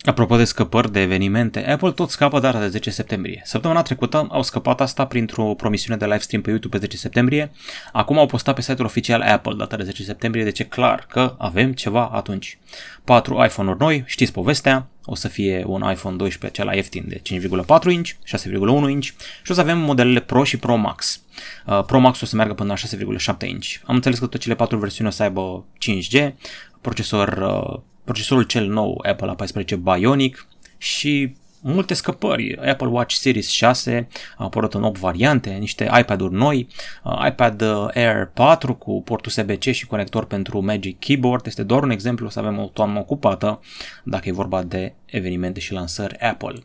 Apropo 0.06 0.38
de 0.38 0.44
scăpări 0.44 0.92
de 0.92 1.02
evenimente, 1.02 1.72
Apple 1.72 1.92
tot 1.92 2.10
scapă 2.10 2.40
data 2.40 2.60
de 2.60 2.68
10 2.68 2.90
septembrie. 2.90 3.42
Săptămâna 3.46 3.82
trecută 3.82 4.28
au 4.30 4.44
scăpat 4.44 4.82
asta 4.82 5.06
printr-o 5.06 5.54
promisiune 5.54 5.98
de 5.98 6.06
livestream 6.06 6.42
pe 6.42 6.50
YouTube 6.50 6.78
pe 6.78 6.86
10 6.86 6.98
septembrie. 6.98 7.52
Acum 7.92 8.18
au 8.18 8.26
postat 8.26 8.56
pe 8.56 8.62
site-ul 8.62 8.86
oficial 8.86 9.22
Apple 9.22 9.54
data 9.58 9.76
de 9.76 9.84
10 9.84 10.04
septembrie, 10.04 10.44
deci 10.44 10.60
e 10.60 10.64
clar 10.64 11.06
că 11.10 11.36
avem 11.38 11.74
ceva 11.74 12.06
atunci. 12.06 12.58
4 13.04 13.44
iPhone-uri 13.44 13.80
noi, 13.80 14.04
știți 14.06 14.32
povestea, 14.32 14.88
o 15.06 15.16
să 15.16 15.28
fie 15.28 15.64
un 15.68 15.90
iPhone 15.92 16.16
12 16.16 16.62
cel 16.62 16.76
ieftin 16.76 17.06
de 17.08 17.22
5,4 17.88 17.92
inch, 17.92 18.10
6,1 18.10 18.90
inch 18.90 19.08
și 19.44 19.52
o 19.52 19.54
să 19.54 19.62
avem 19.62 19.78
modelele 19.78 20.20
Pro 20.20 20.44
și 20.44 20.58
Pro 20.58 20.76
Max. 20.76 21.22
Uh, 21.66 21.84
Pro 21.84 22.00
Max 22.00 22.22
o 22.22 22.26
să 22.26 22.36
meargă 22.36 22.54
până 22.54 22.76
la 22.82 22.98
6,7 23.36 23.48
inch. 23.48 23.68
Am 23.84 23.96
înțeles 23.96 24.20
că 24.20 24.26
toate 24.26 24.44
cele 24.44 24.56
patru 24.56 24.78
versiuni 24.78 25.10
o 25.10 25.12
să 25.12 25.24
aibă 25.24 25.66
5G, 25.80 26.34
procesor 26.82 27.28
uh, 27.28 27.82
procesorul 28.06 28.44
cel 28.44 28.68
nou 28.68 29.04
Apple 29.08 29.36
A14 29.36 29.78
Bionic 29.80 30.48
și 30.78 31.36
multe 31.72 31.94
scăpări. 31.94 32.58
Apple 32.58 32.88
Watch 32.88 33.14
Series 33.16 33.50
6 33.50 34.08
a 34.38 34.44
apărut 34.44 34.74
în 34.74 34.84
8 34.84 35.00
variante, 35.00 35.50
niște 35.50 35.92
iPad-uri 36.00 36.34
noi, 36.34 36.68
uh, 37.04 37.26
iPad 37.28 37.62
Air 37.94 38.32
4 38.34 38.74
cu 38.76 39.02
port 39.02 39.26
USB-C 39.26 39.64
și 39.64 39.86
conector 39.86 40.26
pentru 40.26 40.64
Magic 40.64 41.00
Keyboard. 41.00 41.46
Este 41.46 41.64
doar 41.64 41.84
un 41.84 41.90
exemplu, 41.90 42.26
o 42.26 42.30
să 42.30 42.40
avem 42.40 42.58
o 42.60 42.70
toamnă 42.74 43.00
ocupată 43.00 43.60
dacă 44.04 44.30
e 44.30 44.32
vorba 44.32 44.64
de 44.64 44.94
evenimente 45.06 45.60
și 45.60 45.74
lansări 45.74 46.20
Apple. 46.20 46.64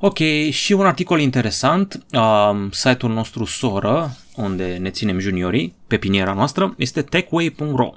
Ok, 0.00 0.18
și 0.50 0.72
un 0.72 0.86
articol 0.86 1.20
interesant, 1.20 2.04
uh, 2.12 2.66
site-ul 2.70 3.12
nostru 3.12 3.44
soră, 3.44 4.16
unde 4.36 4.76
ne 4.76 4.90
ținem 4.90 5.18
juniorii, 5.18 5.74
pe 5.86 5.96
piniera 5.96 6.32
noastră, 6.32 6.74
este 6.78 7.02
techway.ro 7.02 7.92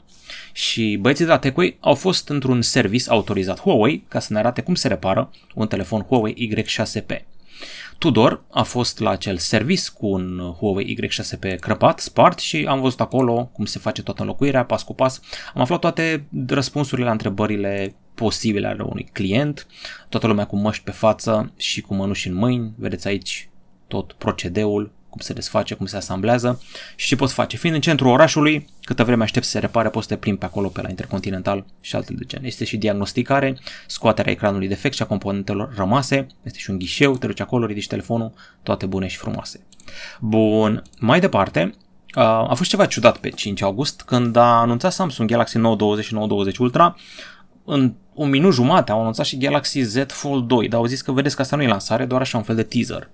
și 0.52 0.98
băieții 1.02 1.26
de 1.26 1.32
la 1.32 1.40
TechWay 1.40 1.78
au 1.80 1.94
fost 1.94 2.30
într-un 2.30 2.62
service 2.62 3.10
autorizat 3.10 3.60
Huawei 3.60 4.04
ca 4.08 4.20
să 4.20 4.34
ne 4.34 4.40
arate 4.40 4.62
cum 4.62 4.76
se 4.76 4.88
repară 4.88 5.30
un 5.56 5.68
telefon 5.68 6.02
Huawei 6.02 6.52
Y6P. 6.54 7.22
Tudor 7.98 8.44
a 8.52 8.64
fost 8.64 9.00
la 9.00 9.10
acel 9.10 9.38
service 9.38 9.84
cu 9.98 10.08
un 10.08 10.54
Huawei 10.60 10.98
Y6P 11.02 11.60
crăpat, 11.60 12.00
spart 12.00 12.40
și 12.40 12.66
am 12.70 12.82
văzut 12.82 13.02
acolo 13.02 13.50
cum 13.54 13.66
se 13.66 13.80
face 13.80 14.04
toată 14.04 14.22
înlocuirea, 14.22 14.66
pas 14.66 14.84
cu 14.84 14.94
pas. 14.94 15.20
Am 15.54 15.62
aflat 15.62 15.80
toate 15.80 16.28
răspunsurile 16.48 17.06
la 17.06 17.12
întrebările 17.12 17.96
posibile 18.14 18.68
ale 18.68 18.84
unui 18.84 19.10
client, 19.14 19.68
toată 20.10 20.28
lumea 20.28 20.46
cu 20.46 20.56
măști 20.56 20.84
pe 20.84 20.92
față 20.92 21.52
și 21.58 21.82
cu 21.82 21.94
mănuși 21.94 22.28
în 22.28 22.34
mâini, 22.34 22.72
vedeți 22.76 23.08
aici 23.08 23.50
tot 23.88 24.14
procedeul 24.14 24.92
cum 25.18 25.26
se 25.26 25.34
desface, 25.34 25.74
cum 25.76 25.86
se 25.86 25.98
asamblează 25.98 26.62
și 26.96 27.08
ce 27.08 27.16
poți 27.16 27.34
face. 27.34 27.58
Fiind 27.58 27.76
în 27.76 27.82
centrul 27.82 28.12
orașului, 28.12 28.68
câtă 28.82 29.04
vreme 29.04 29.24
aștept 29.24 29.46
să 29.46 29.52
se 29.52 29.60
repare, 29.60 29.90
poți 29.90 30.08
să 30.08 30.14
te 30.14 30.20
plimbi 30.20 30.40
pe 30.40 30.46
acolo 30.46 30.68
pe 30.68 30.82
la 30.82 30.90
Intercontinental 30.90 31.66
și 31.82 31.96
altele 31.96 32.18
de 32.18 32.26
gen. 32.26 32.46
Este 32.46 32.66
și 32.66 32.78
diagnosticare, 32.78 33.58
scoaterea 33.88 34.32
ecranului 34.32 34.68
defect 34.68 34.96
și 34.96 35.02
a 35.02 35.06
componentelor 35.06 35.74
rămase, 35.76 36.28
este 36.44 36.60
și 36.60 36.70
un 36.70 36.78
ghișeu, 36.78 37.18
te 37.18 37.28
duci 37.28 37.40
acolo, 37.40 37.66
ridici 37.66 37.88
telefonul, 37.88 38.34
toate 38.64 38.86
bune 38.86 39.08
și 39.08 39.18
frumoase. 39.18 39.66
Bun, 40.20 40.84
mai 41.00 41.20
departe, 41.20 41.76
a 42.14 42.54
fost 42.54 42.70
ceva 42.70 42.86
ciudat 42.86 43.18
pe 43.18 43.30
5 43.30 43.62
august 43.62 44.02
când 44.02 44.36
a 44.36 44.60
anunțat 44.60 44.92
Samsung 44.92 45.30
Galaxy 45.30 45.58
Note 45.58 45.76
20 45.78 46.06
și 46.06 46.14
Note 46.14 46.28
20 46.28 46.58
Ultra 46.58 46.96
în 47.70 47.94
un 48.14 48.30
minut 48.30 48.54
jumate 48.54 48.92
au 48.92 49.00
anunțat 49.00 49.26
și 49.26 49.38
Galaxy 49.38 49.80
Z 49.80 49.96
Fold 50.08 50.48
2, 50.48 50.68
dar 50.68 50.80
au 50.80 50.86
zis 50.86 51.02
că 51.02 51.12
vedeți 51.12 51.36
că 51.36 51.42
asta 51.42 51.56
nu 51.56 51.62
e 51.62 51.68
lansare, 51.68 52.06
doar 52.06 52.22
așa 52.22 52.38
un 52.38 52.44
fel 52.44 52.56
de 52.56 52.64
teaser. 52.64 53.10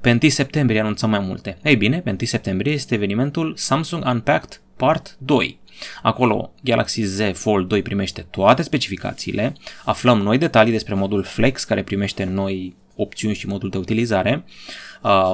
Pe 0.00 0.18
1 0.22 0.30
septembrie 0.30 0.80
anunțăm 0.80 1.10
mai 1.10 1.18
multe. 1.18 1.58
Ei 1.62 1.76
bine, 1.76 2.00
pe 2.00 2.10
1 2.10 2.18
septembrie 2.22 2.72
este 2.72 2.94
evenimentul 2.94 3.54
Samsung 3.56 4.04
Unpacked 4.04 4.60
Part 4.76 5.16
2. 5.18 5.60
Acolo 6.02 6.52
Galaxy 6.62 7.02
Z 7.02 7.20
Fold 7.32 7.68
2 7.68 7.82
primește 7.82 8.26
toate 8.30 8.62
specificațiile, 8.62 9.52
aflăm 9.84 10.18
noi 10.18 10.38
detalii 10.38 10.72
despre 10.72 10.94
modul 10.94 11.22
Flex 11.22 11.64
care 11.64 11.82
primește 11.82 12.24
noi 12.24 12.76
opțiuni 12.96 13.34
și 13.34 13.46
modul 13.46 13.68
de 13.68 13.78
utilizare. 13.78 14.44
Uh, 14.44 14.52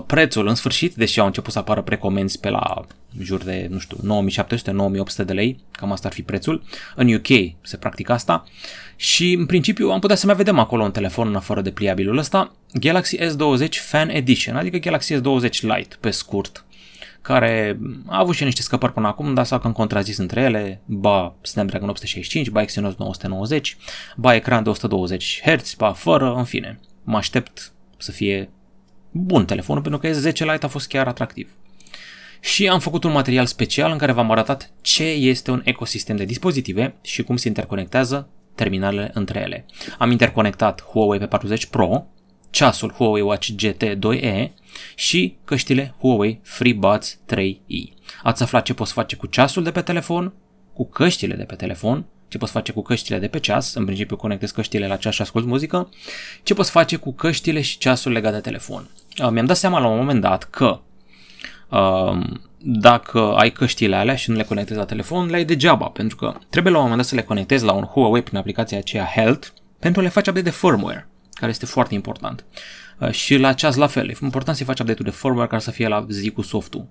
prețul 0.06 0.46
în 0.46 0.54
sfârșit, 0.54 0.94
deși 0.94 1.20
au 1.20 1.26
început 1.26 1.52
să 1.52 1.58
apară 1.58 1.82
precomenzi 1.82 2.40
pe 2.40 2.48
la 2.48 2.86
jur 3.20 3.44
de, 3.44 3.66
nu 3.70 3.78
știu, 3.78 3.96
9700-9800 5.22 5.24
de 5.24 5.32
lei, 5.32 5.60
cam 5.70 5.92
asta 5.92 6.08
ar 6.08 6.14
fi 6.14 6.22
prețul. 6.22 6.62
În 6.94 7.12
UK 7.12 7.26
se 7.60 7.76
practică 7.76 8.12
asta 8.12 8.44
și 8.96 9.32
în 9.32 9.46
principiu 9.46 9.90
am 9.90 10.00
putea 10.00 10.16
să 10.16 10.26
mai 10.26 10.34
vedem 10.34 10.58
acolo 10.58 10.82
un 10.82 10.90
telefon 10.90 11.28
în 11.28 11.36
afară 11.36 11.60
de 11.60 11.70
pliabilul 11.70 12.18
ăsta, 12.18 12.54
Galaxy 12.72 13.16
S20 13.16 13.68
Fan 13.70 14.08
Edition, 14.08 14.56
adică 14.56 14.76
Galaxy 14.76 15.14
S20 15.14 15.60
Lite 15.60 15.96
pe 16.00 16.10
scurt, 16.10 16.64
care 17.22 17.78
a 18.06 18.18
avut 18.18 18.34
și 18.34 18.44
niște 18.44 18.62
scăpări 18.62 18.92
până 18.92 19.06
acum, 19.06 19.34
dar 19.34 19.44
s-a 19.44 19.58
cam 19.58 19.72
contrazis 19.72 20.16
între 20.16 20.40
ele, 20.40 20.80
ba 20.84 21.34
Snapdragon 21.42 21.88
865, 21.88 22.48
ba 22.48 22.62
Exynos 22.62 22.94
990, 22.96 23.76
ba 24.16 24.34
ecran 24.34 24.62
de 24.62 24.68
120 24.68 25.40
Hz, 25.44 25.74
ba 25.74 25.92
fără, 25.92 26.34
în 26.34 26.44
fine. 26.44 26.80
Mă 27.04 27.16
aștept 27.16 27.72
să 27.96 28.10
fie 28.10 28.50
bun 29.18 29.44
telefonul 29.44 29.82
pentru 29.82 30.00
că 30.00 30.08
S10 30.08 30.36
Lite 30.36 30.64
a 30.66 30.68
fost 30.68 30.88
chiar 30.88 31.06
atractiv 31.06 31.48
și 32.40 32.68
am 32.68 32.80
făcut 32.80 33.04
un 33.04 33.12
material 33.12 33.46
special 33.46 33.90
în 33.92 33.98
care 33.98 34.12
v-am 34.12 34.30
arătat 34.30 34.70
ce 34.80 35.04
este 35.04 35.50
un 35.50 35.60
ecosistem 35.64 36.16
de 36.16 36.24
dispozitive 36.24 36.94
și 37.02 37.22
cum 37.22 37.36
se 37.36 37.48
interconectează 37.48 38.28
terminalele 38.54 39.10
între 39.14 39.40
ele. 39.40 39.66
Am 39.98 40.10
interconectat 40.10 40.82
Huawei 40.82 41.20
P40 41.20 41.68
Pro, 41.70 42.06
ceasul 42.50 42.92
Huawei 42.92 43.22
Watch 43.22 43.50
GT 43.56 43.84
2e 43.84 44.48
și 44.94 45.36
căștile 45.44 45.94
Huawei 45.98 46.40
FreeBuds 46.42 47.18
3i. 47.34 47.92
Ați 48.22 48.42
aflat 48.42 48.64
ce 48.64 48.74
poți 48.74 48.92
face 48.92 49.16
cu 49.16 49.26
ceasul 49.26 49.62
de 49.62 49.70
pe 49.70 49.80
telefon, 49.80 50.32
cu 50.72 50.88
căștile 50.88 51.34
de 51.34 51.44
pe 51.44 51.54
telefon, 51.54 52.06
ce 52.28 52.38
poți 52.38 52.52
face 52.52 52.72
cu 52.72 52.82
căștile 52.82 53.18
de 53.18 53.28
pe 53.28 53.38
ceas, 53.38 53.74
în 53.74 53.84
principiu 53.84 54.16
conectezi 54.16 54.52
căștile 54.52 54.86
la 54.86 54.96
ceas 54.96 55.14
și 55.14 55.22
ascult 55.22 55.46
muzică, 55.46 55.88
ce 56.42 56.54
poți 56.54 56.70
face 56.70 56.96
cu 56.96 57.12
căștile 57.12 57.60
și 57.60 57.78
ceasul 57.78 58.12
legat 58.12 58.32
de 58.32 58.40
telefon. 58.40 58.90
Mi-am 59.18 59.46
dat 59.46 59.56
seama 59.56 59.78
la 59.78 59.86
un 59.86 59.96
moment 59.96 60.20
dat 60.20 60.44
că 60.44 60.80
Um, 61.68 62.42
dacă 62.58 63.34
ai 63.36 63.52
căștile 63.52 63.96
alea 63.96 64.16
și 64.16 64.30
nu 64.30 64.36
le 64.36 64.42
conectezi 64.42 64.78
la 64.78 64.84
telefon, 64.84 65.30
le 65.30 65.36
ai 65.36 65.44
degeaba, 65.44 65.86
pentru 65.86 66.16
că 66.16 66.34
trebuie 66.50 66.72
la 66.72 66.78
un 66.78 66.84
moment 66.84 67.00
dat 67.00 67.10
să 67.10 67.14
le 67.14 67.22
conectezi 67.22 67.64
la 67.64 67.72
un 67.72 67.84
Huawei 67.84 68.22
prin 68.22 68.38
aplicația 68.38 68.78
aceea 68.78 69.04
Health 69.04 69.48
pentru 69.78 70.00
a 70.00 70.04
le 70.04 70.10
face 70.10 70.30
update 70.30 70.48
de 70.50 70.56
firmware, 70.56 71.08
care 71.32 71.50
este 71.50 71.66
foarte 71.66 71.94
important. 71.94 72.44
Uh, 72.98 73.10
și 73.10 73.36
la 73.36 73.52
ceas 73.52 73.76
la 73.76 73.86
fel, 73.86 74.08
e 74.08 74.16
important 74.22 74.56
să 74.56 74.64
faci 74.64 74.80
update-ul 74.80 75.08
de 75.08 75.16
firmware 75.16 75.48
ca 75.48 75.58
să 75.58 75.70
fie 75.70 75.88
la 75.88 76.06
zi 76.08 76.30
cu 76.30 76.42
softul. 76.42 76.86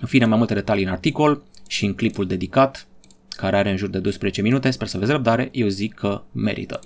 În 0.00 0.06
fine, 0.06 0.24
mai 0.24 0.38
multe 0.38 0.54
detalii 0.54 0.84
în 0.84 0.90
articol 0.90 1.42
și 1.66 1.84
în 1.84 1.94
clipul 1.94 2.26
dedicat, 2.26 2.86
care 3.28 3.56
are 3.56 3.70
în 3.70 3.76
jur 3.76 3.88
de 3.88 3.98
12 3.98 4.42
minute, 4.42 4.70
sper 4.70 4.86
să 4.86 4.96
aveți 4.96 5.12
răbdare, 5.12 5.48
eu 5.52 5.68
zic 5.68 5.94
că 5.94 6.22
merită. 6.32 6.80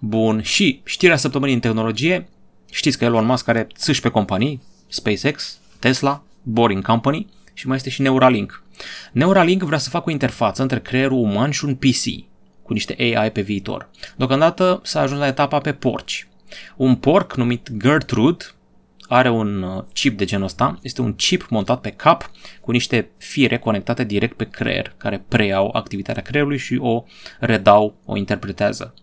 Bun, 0.00 0.42
și 0.42 0.80
știrea 0.84 1.16
săptămânii 1.16 1.54
în 1.54 1.60
tehnologie, 1.60 2.28
știți 2.72 2.98
că 2.98 3.04
Elon 3.04 3.24
Musk 3.24 3.48
are 3.48 3.66
țâși 3.76 4.00
pe 4.00 4.08
companii, 4.08 4.62
SpaceX, 4.88 5.58
Tesla, 5.78 6.22
Boring 6.42 6.82
Company 6.86 7.26
și 7.52 7.66
mai 7.66 7.76
este 7.76 7.90
și 7.90 8.02
Neuralink. 8.02 8.62
Neuralink 9.12 9.62
vrea 9.62 9.78
să 9.78 9.88
facă 9.88 10.04
o 10.08 10.12
interfață 10.12 10.62
între 10.62 10.80
creierul 10.80 11.18
uman 11.18 11.50
și 11.50 11.64
un 11.64 11.74
PC, 11.74 12.04
cu 12.62 12.72
niște 12.72 12.94
AI 12.98 13.30
pe 13.30 13.40
viitor. 13.40 13.88
Deocamdată 14.16 14.80
s-a 14.84 15.00
ajuns 15.00 15.20
la 15.20 15.26
etapa 15.26 15.58
pe 15.58 15.72
porci. 15.72 16.28
Un 16.76 16.96
porc 16.96 17.36
numit 17.36 17.68
Gertrude 17.76 18.44
are 19.12 19.30
un 19.30 19.62
uh, 19.62 19.84
chip 19.92 20.16
de 20.16 20.24
genul 20.24 20.44
ăsta, 20.44 20.78
este 20.82 21.00
un 21.00 21.14
chip 21.14 21.46
montat 21.48 21.80
pe 21.80 21.90
cap 21.90 22.30
cu 22.60 22.70
niște 22.70 23.10
fire 23.18 23.58
conectate 23.58 24.04
direct 24.04 24.36
pe 24.36 24.48
creier, 24.48 24.94
care 24.96 25.24
preiau 25.28 25.70
activitatea 25.72 26.22
creierului 26.22 26.58
și 26.58 26.78
o 26.80 27.04
redau, 27.40 27.94
o 28.04 28.16
interpretează. 28.16 28.94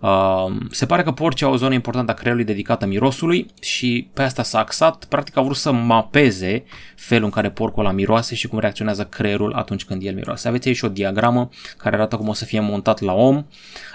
Uh, 0.00 0.56
se 0.70 0.86
pare 0.86 1.02
că 1.02 1.12
porcii 1.12 1.46
au 1.46 1.52
o 1.52 1.56
zonă 1.56 1.74
importantă 1.74 2.10
a 2.10 2.14
creierului 2.14 2.46
dedicată 2.46 2.86
mirosului 2.86 3.46
și 3.60 4.08
pe 4.14 4.22
asta 4.22 4.42
s-a 4.42 4.58
axat. 4.58 5.04
Practic 5.04 5.36
a 5.36 5.40
vrut 5.40 5.56
să 5.56 5.72
mapeze 5.72 6.64
felul 6.96 7.24
în 7.24 7.30
care 7.30 7.50
porcul 7.50 7.82
la 7.82 7.92
miroase 7.92 8.34
și 8.34 8.48
cum 8.48 8.58
reacționează 8.58 9.04
creierul 9.04 9.52
atunci 9.52 9.84
când 9.84 10.02
el 10.04 10.14
miroase. 10.14 10.48
Aveți 10.48 10.68
aici 10.68 10.82
o 10.82 10.88
diagramă 10.88 11.48
care 11.76 11.94
arată 11.96 12.16
cum 12.16 12.28
o 12.28 12.32
să 12.32 12.44
fie 12.44 12.60
montat 12.60 13.00
la 13.00 13.12
om. 13.12 13.44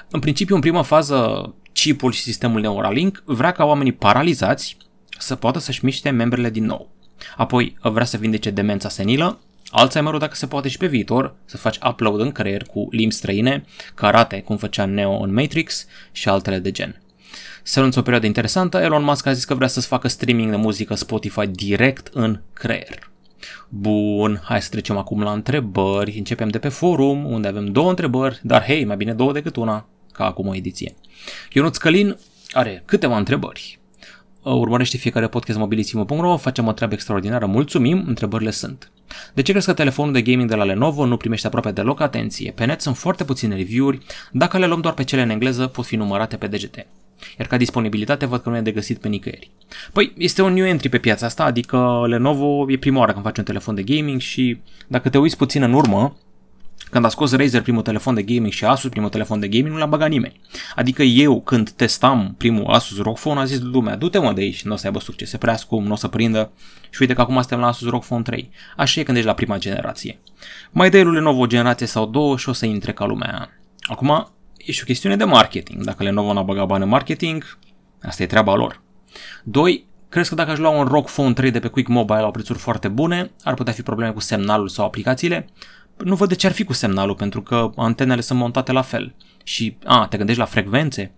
În 0.10 0.20
principiu, 0.20 0.56
în 0.56 0.62
prima 0.62 0.82
fază, 0.82 1.54
chipul 1.74 2.12
și 2.12 2.22
sistemul 2.22 2.62
Neuralink 2.62 3.24
vrea 3.26 3.52
ca 3.52 3.66
oamenii 3.66 3.92
paralizați 3.92 4.78
să 5.18 5.36
poată 5.36 5.60
să-și 5.60 5.86
miște 5.86 6.10
membrele 6.10 6.50
din 6.50 6.66
nou. 6.66 6.90
Apoi 7.38 7.78
vrea 7.82 8.06
să 8.06 8.18
vindece 8.18 8.50
demența 8.50 8.90
senilă 8.90 9.40
Alzheimer-ul 9.72 10.20
dacă 10.20 10.36
se 10.36 10.48
poate 10.48 10.68
și 10.68 10.78
pe 10.78 10.88
viitor, 10.88 11.36
să 11.46 11.58
faci 11.58 11.78
upload 11.90 12.20
în 12.20 12.32
creier 12.32 12.64
cu 12.64 12.88
limbi 12.92 13.14
străine, 13.14 13.66
karate, 13.96 14.42
cum 14.42 14.58
făcea 14.58 14.86
Neo 14.86 15.22
în 15.22 15.34
Matrix 15.34 15.86
și 16.12 16.30
altele 16.30 16.60
de 16.60 16.72
gen. 16.72 17.02
Se 17.64 17.80
anunță 17.80 18.00
o 18.00 18.02
perioadă 18.02 18.26
interesantă, 18.26 18.78
Elon 18.78 19.04
Musk 19.04 19.26
a 19.26 19.34
zis 19.34 19.46
că 19.46 19.56
vrea 19.56 19.68
să-ți 19.68 19.88
facă 19.88 20.08
streaming 20.08 20.50
de 20.50 20.56
muzică 20.56 20.96
Spotify 20.96 21.48
direct 21.48 22.08
în 22.14 22.42
creier. 22.54 23.12
Bun, 23.70 24.42
hai 24.44 24.62
să 24.62 24.70
trecem 24.70 24.98
acum 24.98 25.22
la 25.22 25.32
întrebări. 25.32 26.18
Începem 26.18 26.48
de 26.48 26.60
pe 26.60 26.70
forum, 26.70 27.26
unde 27.26 27.48
avem 27.48 27.66
două 27.66 27.90
întrebări, 27.90 28.40
dar 28.44 28.64
hei, 28.64 28.86
mai 28.86 28.96
bine 28.96 29.14
două 29.14 29.32
decât 29.32 29.56
una, 29.56 29.88
ca 30.12 30.26
acum 30.26 30.48
o 30.48 30.56
ediție. 30.56 30.96
Ionuț 31.52 31.78
Călin 31.78 32.18
are 32.52 32.84
câteva 32.86 33.18
întrebări. 33.18 33.80
Urmărește 34.54 34.98
fiecare 34.98 35.28
podcast 35.28 35.58
mobilisimo.ro, 35.58 36.38
facem 36.38 36.68
o 36.68 36.72
treabă 36.72 36.94
extraordinară, 36.94 37.46
mulțumim, 37.46 38.04
întrebările 38.08 38.52
sunt. 38.52 38.92
De 39.34 39.42
ce 39.42 39.52
crezi 39.52 39.66
că 39.66 39.74
telefonul 39.74 40.14
de 40.14 40.22
gaming 40.22 40.50
de 40.50 40.56
la 40.56 40.64
Lenovo 40.64 41.06
nu 41.06 41.18
primește 41.18 41.48
aproape 41.48 41.72
deloc 41.72 42.02
atenție? 42.02 42.52
Pe 42.52 42.66
net 42.66 42.82
sunt 42.82 42.98
foarte 42.98 43.24
puține 43.24 43.56
review-uri, 43.56 44.00
dacă 44.32 44.58
le 44.58 44.66
luăm 44.66 44.82
doar 44.82 44.94
pe 44.94 45.04
cele 45.04 45.22
în 45.22 45.30
engleză 45.30 45.68
pot 45.68 45.86
fi 45.86 45.96
numărate 45.96 46.38
pe 46.38 46.48
degete. 46.48 46.88
Iar 47.40 47.48
ca 47.48 47.58
disponibilitate 47.58 48.26
văd 48.26 48.42
că 48.42 48.50
nu 48.50 48.58
e 48.58 48.62
de 48.62 48.72
găsit 48.72 48.98
pe 48.98 49.08
nicăieri. 49.08 49.52
Păi, 49.94 50.14
este 50.18 50.42
un 50.42 50.54
new 50.54 50.66
entry 50.66 50.90
pe 50.90 50.98
piața 50.98 51.26
asta, 51.26 51.44
adică 51.44 52.06
Lenovo 52.08 52.72
e 52.72 52.78
prima 52.78 53.00
oară 53.00 53.12
când 53.12 53.24
face 53.24 53.40
un 53.40 53.46
telefon 53.46 53.76
de 53.76 53.84
gaming 53.84 54.20
și 54.20 54.58
dacă 54.88 55.10
te 55.10 55.18
uiți 55.18 55.38
puțin 55.38 55.62
în 55.62 55.74
urmă, 55.74 56.16
când 56.90 57.06
a 57.06 57.10
scos 57.10 57.36
Razer 57.36 57.62
primul 57.62 57.82
telefon 57.82 58.14
de 58.14 58.24
gaming 58.24 58.52
și 58.52 58.66
Asus 58.66 58.90
primul 58.90 59.10
telefon 59.10 59.40
de 59.40 59.48
gaming, 59.48 59.74
nu 59.74 59.78
l-a 59.78 59.86
băgat 59.86 60.10
nimeni. 60.10 60.40
Adică 60.76 61.04
eu, 61.04 61.42
când 61.42 61.70
testam 61.70 62.36
primul 62.38 62.66
Asus 62.66 62.98
ROG 62.98 63.18
Phone, 63.18 63.40
a 63.40 63.46
zis 63.46 63.60
lumea, 63.60 63.96
du-te 63.96 64.18
mă 64.18 64.34
de 64.34 64.42
aici, 64.42 64.64
nu 64.64 64.74
o 64.74 64.76
să 64.76 64.86
aibă 64.88 65.00
succes, 65.00 65.30
se 65.30 65.38
prea 65.38 65.56
scump, 65.56 65.86
nu 65.88 65.94
o 65.94 65.96
să 65.96 66.08
prindă. 66.08 66.52
Și 66.90 67.02
uite 67.02 67.14
că 67.14 67.22
acum 67.22 67.36
suntem 67.36 67.60
la 67.60 67.68
Asus 67.68 67.90
ROG 67.90 68.04
Phone 68.04 68.22
3. 68.22 68.50
Așa 68.78 69.00
e 69.00 69.04
când 69.04 69.18
ești 69.18 69.30
la 69.30 69.36
prima 69.36 69.58
generație. 69.58 70.20
Mai 70.72 70.90
dai 70.90 71.04
Lenovo 71.04 71.42
o 71.42 71.48
generație 71.48 71.86
sau 71.86 72.06
două 72.06 72.38
și 72.38 72.50
o 72.50 72.54
să 72.54 72.66
intre 72.66 72.94
ca 72.94 73.06
lumea. 73.06 73.50
Acum, 73.82 74.32
e 74.58 74.72
și 74.72 74.82
o 74.82 74.86
chestiune 74.86 75.16
de 75.16 75.24
marketing. 75.24 75.84
Dacă 75.84 76.04
Lenovo 76.04 76.34
n-a 76.34 76.42
băgat 76.42 76.68
bani 76.68 76.84
în 76.84 76.90
marketing, 76.90 77.58
asta 78.02 78.24
e 78.24 78.26
treaba 78.26 78.56
lor. 78.56 78.82
2. 79.44 79.86
Crezi 80.10 80.30
că 80.30 80.36
dacă 80.36 80.52
aș 80.52 80.58
lua 80.58 80.70
un 80.70 80.86
ROG 80.86 81.06
Phone 81.06 81.34
3 81.34 81.52
de 81.52 81.60
pe 81.60 81.68
Quick 81.68 81.90
Mobile 81.90 82.20
la 82.20 82.32
prețuri 82.32 82.60
foarte 82.60 82.88
bune, 82.88 83.32
ar 83.44 83.54
putea 83.54 83.74
fi 83.74 83.82
probleme 83.82 84.12
cu 84.12 84.20
semnalul 84.20 84.68
sau 84.68 84.86
aplicațiile? 84.86 85.50
Nu 86.04 86.16
văd 86.16 86.30
de 86.30 86.36
ce 86.36 86.48
ar 86.48 86.54
fi 86.54 86.64
cu 86.64 86.74
semnalul, 86.74 87.16
pentru 87.16 87.42
că 87.42 87.72
antenele 87.76 88.22
sunt 88.22 88.40
montate 88.40 88.72
la 88.72 88.82
fel. 88.82 89.16
Și, 89.44 89.78
a, 89.86 90.08
te 90.10 90.18
gândești 90.18 90.42
la 90.42 90.48
frecvențe? 90.48 91.12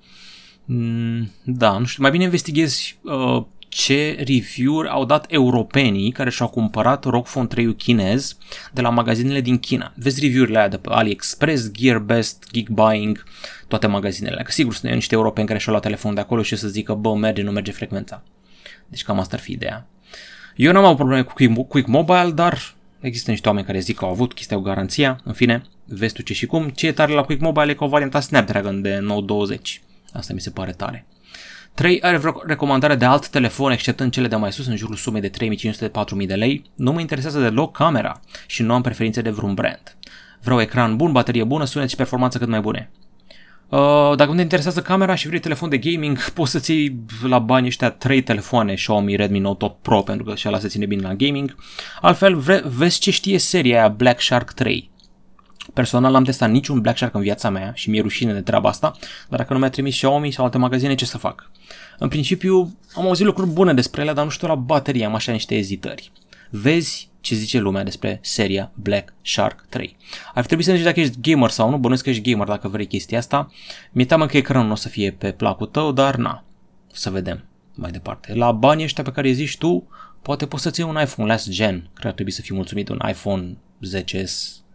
Mm, 0.66 1.32
da, 1.44 1.78
nu 1.78 1.86
știu, 1.86 2.02
mai 2.02 2.12
bine 2.12 2.24
investighezi 2.24 3.00
uh, 3.02 3.44
ce 3.70 4.16
review-uri 4.18 4.90
au 4.90 5.06
dat 5.06 5.26
europenii 5.30 6.12
care 6.12 6.30
și-au 6.30 6.48
cumpărat 6.48 7.04
ROG 7.04 7.26
Phone 7.26 7.48
3 7.48 7.76
chinez 7.76 8.38
de 8.74 8.82
la 8.82 8.90
magazinele 8.90 9.42
din 9.42 9.58
China. 9.58 9.94
Vezi 9.96 10.22
review-urile 10.22 10.58
alea 10.58 10.70
de 10.70 10.78
pe 10.78 10.90
AliExpress, 10.92 11.72
GearBest, 11.72 12.46
Geekbuying, 12.52 13.24
toate 13.68 13.88
magazinele. 13.88 14.42
Că 14.44 14.52
sigur 14.52 14.74
sunt 14.74 14.94
niște 14.94 15.16
europeni 15.16 15.48
care 15.48 15.60
și-au 15.60 15.72
luat 15.72 15.84
telefon 15.84 16.14
de 16.14 16.20
acolo 16.20 16.42
și 16.42 16.56
să 16.56 16.68
zică, 16.68 16.94
bă, 16.94 17.16
merge, 17.16 17.42
nu 17.42 17.52
merge 17.52 17.72
frecvența. 17.72 18.24
Deci 18.88 19.04
cam 19.04 19.20
asta 19.20 19.36
ar 19.36 19.42
fi 19.42 19.52
ideea. 19.52 19.88
Eu 20.56 20.72
n-am 20.72 20.84
avut 20.84 20.96
probleme 20.96 21.22
cu 21.22 21.64
Quick 21.64 21.88
Mobile, 21.88 22.32
dar 22.32 22.76
Există 23.00 23.32
niște 23.32 23.48
oameni 23.48 23.66
care 23.66 23.80
zic 23.80 23.98
că 23.98 24.06
au 24.06 24.12
avut 24.12 24.34
chestia 24.34 24.58
cu 24.58 24.64
garanția, 24.64 25.20
în 25.24 25.34
fine, 25.34 25.64
vezi 25.86 26.14
tu 26.14 26.22
ce 26.22 26.34
și 26.34 26.46
cum. 26.46 26.70
Ce 26.70 26.88
e 26.88 26.92
tare 26.92 27.14
la 27.14 27.22
Quick 27.22 27.42
Mobile 27.42 27.72
e 27.72 27.74
că 27.74 27.84
o 27.84 27.88
varianta 27.88 28.20
Snapdragon 28.20 28.82
de 28.82 28.98
920. 28.98 29.82
Asta 30.14 30.34
mi 30.34 30.42
se 30.42 30.50
pare 30.50 30.72
tare. 30.72 31.06
3. 31.74 32.02
Are 32.02 32.18
vreo 32.18 32.42
recomandare 32.46 32.96
de 32.96 33.06
alt 33.06 33.28
telefon, 33.28 33.72
exceptând 33.72 34.12
cele 34.12 34.28
de 34.28 34.36
mai 34.36 34.52
sus, 34.52 34.68
în 34.68 34.76
jurul 34.76 34.96
sumei 34.96 35.22
de 35.22 35.30
3500-4000 35.30 36.26
de 36.26 36.36
lei. 36.36 36.64
Nu 36.76 36.92
mă 36.92 37.00
interesează 37.00 37.40
deloc 37.40 37.78
camera 37.78 38.20
și 38.48 38.64
nu 38.64 38.74
am 38.74 38.82
preferințe 38.82 39.22
de 39.22 39.30
vreun 39.30 39.54
brand. 39.54 39.96
Vreau 40.42 40.62
ecran 40.62 40.96
bun, 40.96 41.12
baterie 41.12 41.44
bună, 41.44 41.66
sunet 41.66 41.90
și 41.90 41.96
performanță 41.96 42.38
cât 42.38 42.48
mai 42.48 42.62
bune. 42.62 42.90
Uh, 43.70 44.16
dacă 44.16 44.30
nu 44.30 44.36
te 44.36 44.42
interesează 44.42 44.82
camera 44.82 45.16
și 45.16 45.28
vrei 45.28 45.40
telefon 45.40 45.70
de 45.70 45.78
gaming, 45.78 46.30
poți 46.30 46.52
să-ți 46.52 46.72
iei 46.72 47.00
la 47.24 47.40
bani 47.40 47.68
ăștia 47.68 47.90
3 47.90 48.24
telefoane 48.24 48.74
Xiaomi 48.74 49.16
Redmi 49.16 49.40
Note 49.40 49.66
8 49.66 49.82
Pro, 49.82 50.02
pentru 50.02 50.26
că 50.26 50.36
și 50.36 50.48
ăla 50.48 50.60
se 50.60 50.68
ține 50.68 50.86
bine 50.86 51.02
la 51.02 51.14
gaming. 51.14 51.56
Altfel, 52.02 52.36
vre- 52.36 52.64
vezi 52.66 53.00
ce 53.00 53.12
știe 53.12 53.38
seria 53.38 53.78
aia 53.80 53.88
Black 53.88 54.22
Shark 54.22 54.52
3. 54.52 54.92
Personal 55.74 56.12
n-am 56.12 56.24
testat 56.24 56.50
niciun 56.50 56.82
Black 56.82 56.98
Shark 56.98 57.14
în 57.16 57.22
viața 57.22 57.50
mea 57.50 57.72
și 57.76 57.90
mi-e 57.90 58.02
rușine 58.02 58.34
de 58.34 58.42
treaba 58.42 58.70
asta, 58.70 58.92
dar 59.30 59.40
dacă 59.40 59.54
nu 59.54 59.60
mi-a 59.60 59.70
trimis 59.70 59.96
Xiaomi 59.96 60.32
sau 60.32 60.44
alte 60.44 60.58
magazine, 60.58 60.96
ce 60.96 61.06
să 61.06 61.18
fac? 61.18 61.52
În 61.98 62.08
principiu, 62.08 62.78
am 62.96 63.06
auzit 63.06 63.26
lucruri 63.26 63.50
bune 63.50 63.74
despre 63.74 64.02
ele, 64.02 64.14
dar 64.14 64.24
nu 64.24 64.30
știu 64.30 64.48
la 64.48 64.56
baterie, 64.56 65.06
am 65.06 65.16
așa 65.16 65.32
niște 65.32 65.56
ezitări. 65.56 66.12
Vezi 66.50 67.10
ce 67.20 67.36
zice 67.36 67.60
lumea 67.60 67.84
despre 67.84 68.20
seria 68.22 68.72
Black 68.74 69.14
Shark 69.22 69.66
3. 69.70 69.98
Ar 70.34 70.46
trebui 70.46 70.64
să 70.64 70.72
ne 70.72 70.82
dacă 70.82 71.00
ești 71.00 71.22
gamer 71.22 71.50
sau 71.50 71.70
nu, 71.70 71.78
bănuiesc 71.78 72.04
că 72.04 72.10
ești 72.10 72.32
gamer 72.32 72.48
dacă 72.48 72.68
vrei 72.68 72.88
chestia 72.88 73.18
asta. 73.18 73.52
Mi-e 73.92 74.06
teamă 74.06 74.26
că 74.26 74.38
ecranul 74.38 74.68
nu 74.68 74.72
o 74.72 74.76
să 74.76 74.90
fie 74.90 75.12
pe 75.12 75.32
placul 75.32 75.68
tău, 75.68 75.92
dar 75.92 76.16
na, 76.16 76.44
să 76.92 77.10
vedem 77.10 77.46
mai 77.74 77.92
departe. 77.92 78.34
La 78.34 78.52
banii 78.52 78.84
ăștia 78.84 79.04
pe 79.04 79.12
care 79.12 79.28
îi 79.28 79.34
zici 79.34 79.58
tu, 79.58 79.88
poate 80.22 80.48
poți 80.48 80.64
să-ți 80.64 80.80
iei 80.80 80.90
un 80.90 81.02
iPhone 81.02 81.32
last 81.32 81.50
gen, 81.50 81.80
cred 81.80 82.02
că 82.02 82.08
ar 82.08 82.14
trebui 82.14 82.32
să 82.32 82.42
fii 82.42 82.56
mulțumit 82.56 82.90
un 82.90 83.00
iPhone 83.10 83.58
10s 83.96 84.66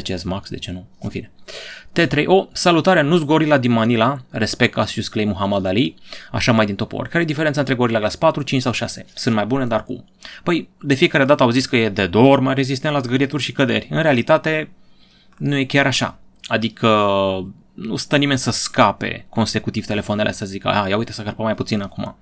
10S 0.00 0.22
Max, 0.24 0.50
de 0.50 0.58
ce 0.58 0.70
nu? 0.70 0.86
În 1.00 1.08
fine. 1.08 1.30
T3O, 2.00 2.52
salutare, 2.52 3.02
nu-s 3.02 3.24
Gorilla 3.24 3.58
din 3.58 3.70
Manila, 3.70 4.18
respect 4.30 4.72
Cassius 4.72 5.08
Clay 5.08 5.24
Muhammad 5.24 5.66
Ali, 5.66 5.94
așa 6.30 6.52
mai 6.52 6.66
din 6.66 6.74
topor. 6.74 7.08
Care 7.08 7.22
e 7.22 7.26
diferența 7.26 7.60
între 7.60 7.74
Gorilla 7.74 7.98
Glass 7.98 8.16
4, 8.16 8.42
5 8.42 8.62
sau 8.62 8.72
6? 8.72 9.04
Sunt 9.14 9.34
mai 9.34 9.46
bune, 9.46 9.66
dar 9.66 9.84
cum? 9.84 10.04
Păi, 10.42 10.68
de 10.80 10.94
fiecare 10.94 11.24
dată 11.24 11.42
au 11.42 11.50
zis 11.50 11.66
că 11.66 11.76
e 11.76 11.88
de 11.88 12.06
două 12.06 12.32
ori 12.32 12.42
mai 12.42 12.54
rezistent 12.54 12.94
la 12.94 13.00
zgârieturi 13.00 13.42
și 13.42 13.52
căderi. 13.52 13.86
În 13.90 14.02
realitate, 14.02 14.70
nu 15.36 15.56
e 15.56 15.64
chiar 15.64 15.86
așa. 15.86 16.18
Adică 16.46 16.88
nu 17.74 17.96
stă 17.96 18.16
nimeni 18.16 18.38
să 18.38 18.50
scape 18.50 19.26
consecutiv 19.28 19.86
telefoanele 19.86 20.32
să 20.32 20.46
zică, 20.46 20.68
a, 20.68 20.88
ia 20.88 20.96
uite 20.96 21.12
să 21.12 21.22
carpă 21.22 21.42
mai 21.42 21.54
puțin 21.54 21.80
acum. 21.80 22.16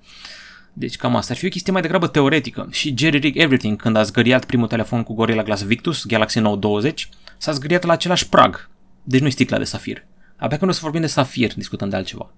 Deci 0.73 0.95
cam 0.95 1.15
asta 1.15 1.33
ar 1.33 1.39
fi 1.39 1.45
o 1.45 1.49
chestie 1.49 1.71
mai 1.71 1.81
degrabă 1.81 2.07
teoretică. 2.07 2.67
Și 2.71 2.93
Jerry 2.97 3.17
Rig 3.17 3.37
Everything, 3.37 3.81
când 3.81 3.95
a 3.95 4.03
zgăriat 4.03 4.45
primul 4.45 4.67
telefon 4.67 5.03
cu 5.03 5.13
Gorilla 5.13 5.43
Glass 5.43 5.63
Victus, 5.63 6.05
Galaxy 6.05 6.39
Note 6.39 6.59
20, 6.59 7.09
s-a 7.41 7.51
zgâriat 7.51 7.83
la 7.83 7.93
același 7.93 8.29
prag. 8.29 8.69
Deci 9.03 9.21
nu 9.21 9.27
e 9.27 9.29
sticla 9.29 9.57
de 9.57 9.63
safir. 9.63 10.05
Abia 10.37 10.57
când 10.57 10.71
o 10.71 10.73
să 10.73 10.79
vorbim 10.83 11.01
de 11.01 11.07
safir, 11.07 11.53
discutăm 11.55 11.89
de 11.89 11.95
altceva. 11.95 12.33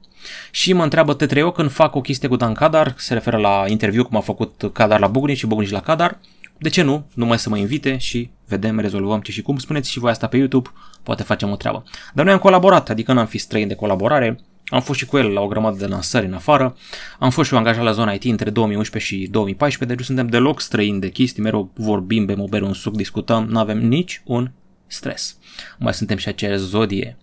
Și 0.51 0.73
mă 0.73 0.83
întreabă 0.83 1.13
t 1.13 1.33
când 1.53 1.71
fac 1.71 1.95
o 1.95 2.01
chestie 2.01 2.27
cu 2.27 2.35
Dan 2.35 2.53
Kadar, 2.53 2.93
se 2.97 3.13
referă 3.13 3.37
la 3.37 3.63
interviu 3.67 4.03
cum 4.03 4.17
a 4.17 4.19
făcut 4.19 4.69
Kadar 4.73 4.99
la 4.99 5.07
Bugnici 5.07 5.37
și 5.37 5.47
Bugnici 5.47 5.69
la 5.69 5.79
Kadar. 5.79 6.19
De 6.57 6.69
ce 6.69 6.81
nu? 6.81 7.05
Nu 7.13 7.25
mai 7.25 7.39
să 7.39 7.49
mă 7.49 7.57
invite 7.57 7.97
și 7.97 8.29
vedem, 8.47 8.79
rezolvăm 8.79 9.21
ce 9.21 9.31
și 9.31 9.41
cum. 9.41 9.57
Spuneți 9.57 9.91
și 9.91 9.99
voi 9.99 10.11
asta 10.11 10.27
pe 10.27 10.37
YouTube, 10.37 10.69
poate 11.03 11.23
facem 11.23 11.51
o 11.51 11.55
treabă. 11.55 11.83
Dar 12.13 12.25
noi 12.25 12.33
am 12.33 12.39
colaborat, 12.39 12.89
adică 12.89 13.13
n-am 13.13 13.25
fi 13.25 13.37
străini 13.37 13.67
de 13.67 13.75
colaborare. 13.75 14.39
Am 14.65 14.81
fost 14.81 14.99
și 14.99 15.05
cu 15.05 15.17
el 15.17 15.29
la 15.29 15.41
o 15.41 15.47
grămadă 15.47 15.77
de 15.77 15.87
lansări 15.87 16.25
în 16.25 16.33
afară. 16.33 16.75
Am 17.19 17.29
fost 17.29 17.47
și 17.47 17.53
eu 17.53 17.59
angajat 17.59 17.83
la 17.83 17.91
zona 17.91 18.11
IT 18.11 18.23
între 18.23 18.49
2011 18.49 19.15
și 19.15 19.27
2014, 19.27 19.85
deci 19.87 20.07
nu 20.07 20.15
suntem 20.15 20.27
deloc 20.27 20.61
străini 20.61 20.99
de 20.99 21.09
chestii, 21.09 21.43
mereu 21.43 21.71
vorbim, 21.75 22.25
bem 22.25 22.39
o 22.39 22.47
bere, 22.47 22.63
un 22.63 22.73
suc, 22.73 22.95
discutăm, 22.95 23.45
nu 23.45 23.59
avem 23.59 23.87
nici 23.87 24.21
un 24.25 24.51
stres. 24.87 25.37
Mai 25.77 25.93
suntem 25.93 26.17
și 26.17 26.27
aceeași 26.27 26.63
zodie. 26.63 27.17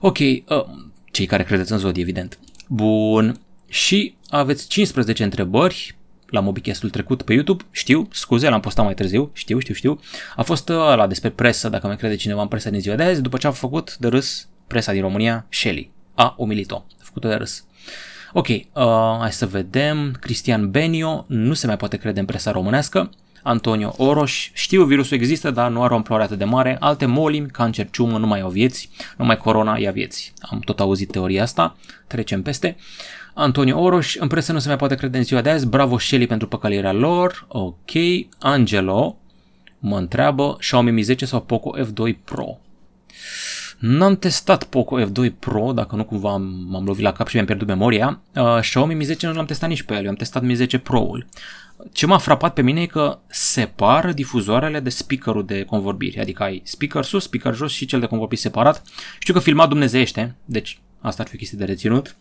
Ok, 0.00 0.18
uh, 0.18 0.42
cei 1.10 1.26
care 1.26 1.42
credeți 1.42 1.72
în 1.72 1.78
zodie, 1.78 2.02
evident. 2.02 2.38
Bun. 2.68 3.40
Și 3.68 4.14
aveți 4.28 4.68
15 4.68 5.22
întrebări 5.24 5.94
la 6.26 6.40
Mobicastul 6.40 6.90
trecut 6.90 7.22
pe 7.22 7.32
YouTube, 7.32 7.64
știu, 7.70 8.08
scuze, 8.12 8.48
l-am 8.48 8.60
postat 8.60 8.84
mai 8.84 8.94
târziu, 8.94 9.30
știu, 9.32 9.58
știu, 9.58 9.74
știu. 9.74 10.00
A 10.36 10.42
fost 10.42 10.68
uh, 10.68 10.76
ăla 10.76 11.06
despre 11.06 11.30
presă, 11.30 11.68
dacă 11.68 11.86
mai 11.86 11.96
crede 11.96 12.14
cineva 12.14 12.42
în 12.42 12.48
presa 12.48 12.70
din 12.70 12.80
ziua 12.80 12.96
de 12.96 13.02
azi, 13.02 13.22
după 13.22 13.36
ce 13.36 13.46
a 13.46 13.50
făcut 13.50 13.96
de 13.96 14.08
râs 14.08 14.48
presa 14.66 14.92
din 14.92 15.00
România, 15.00 15.46
Shelly. 15.48 15.90
A 16.14 16.34
umilit-o, 16.38 16.76
a 16.76 17.02
făcut-o 17.02 17.28
de 17.28 17.34
râs. 17.34 17.64
Ok, 18.32 18.48
uh, 18.48 18.62
hai 19.18 19.32
să 19.32 19.46
vedem. 19.46 20.16
Cristian 20.20 20.70
Benio, 20.70 21.24
nu 21.28 21.54
se 21.54 21.66
mai 21.66 21.76
poate 21.76 21.96
crede 21.96 22.20
în 22.20 22.26
presa 22.26 22.50
românească. 22.50 23.10
Antonio 23.42 23.94
Oroș, 23.96 24.50
știu 24.52 24.84
virusul 24.84 25.16
există, 25.16 25.50
dar 25.50 25.70
nu 25.70 25.82
are 25.82 25.92
o 25.92 25.96
amploare 25.96 26.22
atât 26.22 26.38
de 26.38 26.44
mare, 26.44 26.76
alte 26.80 27.06
molimi, 27.06 27.48
cancer, 27.48 27.88
ciumă, 27.90 28.18
nu 28.18 28.26
mai 28.26 28.40
au 28.40 28.50
vieți, 28.50 28.90
numai 29.16 29.36
corona 29.36 29.78
ia 29.78 29.90
vieți. 29.90 30.32
Am 30.40 30.58
tot 30.58 30.80
auzit 30.80 31.10
teoria 31.10 31.42
asta, 31.42 31.76
trecem 32.06 32.42
peste. 32.42 32.76
Antonio 33.34 33.80
Oroș, 33.80 34.16
în 34.16 34.28
presă 34.28 34.52
nu 34.52 34.58
se 34.58 34.68
mai 34.68 34.76
poate 34.76 34.94
crede 34.94 35.18
în 35.18 35.24
ziua 35.24 35.40
de 35.40 35.50
azi, 35.50 35.66
bravo 35.66 35.98
Shelly 35.98 36.26
pentru 36.26 36.48
păcălirea 36.48 36.92
lor, 36.92 37.46
ok. 37.48 37.90
Angelo, 38.38 39.18
mă 39.78 39.98
întreabă, 39.98 40.56
Xiaomi 40.58 40.90
Mi 40.90 41.02
10 41.02 41.24
sau 41.24 41.40
Poco 41.40 41.78
F2 41.78 42.14
Pro. 42.24 42.58
N-am 43.80 44.16
testat 44.16 44.64
Poco 44.64 45.00
F2 45.00 45.32
Pro, 45.38 45.72
dacă 45.72 45.96
nu 45.96 46.04
cumva 46.04 46.36
m-am 46.36 46.84
lovit 46.84 47.02
la 47.02 47.12
cap 47.12 47.26
și 47.26 47.34
mi-am 47.34 47.46
pierdut 47.46 47.66
memoria. 47.66 48.20
Uh, 48.34 48.58
Xiaomi 48.60 48.94
Mi 48.94 49.04
10 49.04 49.26
nu 49.26 49.32
l-am 49.32 49.44
testat 49.44 49.68
nici 49.68 49.82
pe 49.82 49.94
el, 49.94 50.02
eu 50.02 50.08
am 50.08 50.14
testat 50.14 50.42
Mi 50.42 50.54
10 50.54 50.78
Pro-ul. 50.78 51.26
Ce 51.92 52.06
m-a 52.06 52.18
frapat 52.18 52.52
pe 52.52 52.62
mine 52.62 52.80
e 52.80 52.86
că 52.86 53.18
separă 53.26 54.12
difuzoarele 54.12 54.80
de 54.80 54.90
speakerul 54.90 55.46
de 55.46 55.64
convorbiri, 55.64 56.20
adică 56.20 56.42
ai 56.42 56.62
speaker 56.64 57.04
sus, 57.04 57.22
speaker 57.22 57.54
jos 57.54 57.72
și 57.72 57.86
cel 57.86 58.00
de 58.00 58.06
convorbiri 58.06 58.40
separat. 58.40 58.82
Știu 59.18 59.34
că 59.34 59.40
filmat 59.40 59.68
dumnezeiește, 59.68 60.34
deci 60.44 60.80
asta 61.00 61.22
ar 61.22 61.28
fi 61.28 61.34
o 61.34 61.38
chestie 61.38 61.58
de 61.58 61.64
reținut. 61.64 62.16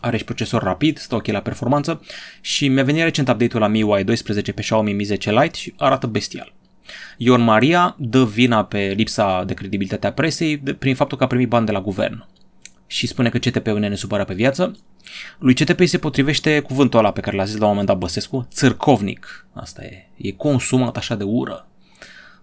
Are 0.00 0.16
și 0.16 0.24
procesor 0.24 0.62
rapid, 0.62 0.98
stă 0.98 1.14
ok 1.14 1.26
la 1.26 1.40
performanță 1.40 2.00
și 2.40 2.68
mi-a 2.68 2.84
venit 2.84 3.02
recent 3.02 3.28
update-ul 3.28 3.62
la 3.62 3.68
MIUI 3.68 4.04
12 4.04 4.52
pe 4.52 4.60
Xiaomi 4.60 4.92
Mi 4.92 5.04
10 5.04 5.30
Lite 5.30 5.58
și 5.58 5.74
arată 5.76 6.06
bestial. 6.06 6.52
Ion 7.16 7.40
Maria 7.40 7.96
dă 7.98 8.24
vina 8.24 8.64
pe 8.64 8.92
lipsa 8.96 9.44
de 9.44 9.54
credibilitate 9.54 10.06
a 10.06 10.12
presei 10.12 10.58
prin 10.58 10.94
faptul 10.94 11.18
că 11.18 11.24
a 11.24 11.26
primit 11.26 11.48
bani 11.48 11.66
de 11.66 11.72
la 11.72 11.80
guvern 11.80 12.26
și 12.90 13.06
spune 13.06 13.28
că 13.28 13.38
CTP-ul 13.38 13.78
ne 13.78 13.94
supără 13.94 14.24
pe 14.24 14.34
viață. 14.34 14.76
Lui 15.38 15.54
CTP 15.54 15.86
se 15.86 15.98
potrivește 15.98 16.60
cuvântul 16.60 16.98
ăla 16.98 17.12
pe 17.12 17.20
care 17.20 17.36
l-a 17.36 17.44
zis 17.44 17.56
la 17.56 17.64
un 17.64 17.70
moment 17.70 17.86
dat 17.86 17.98
Băsescu, 17.98 18.48
țârcovnic. 18.50 19.46
Asta 19.52 19.84
e. 19.84 20.08
E 20.16 20.30
consumat 20.30 20.96
așa 20.96 21.14
de 21.14 21.24
ură. 21.24 21.68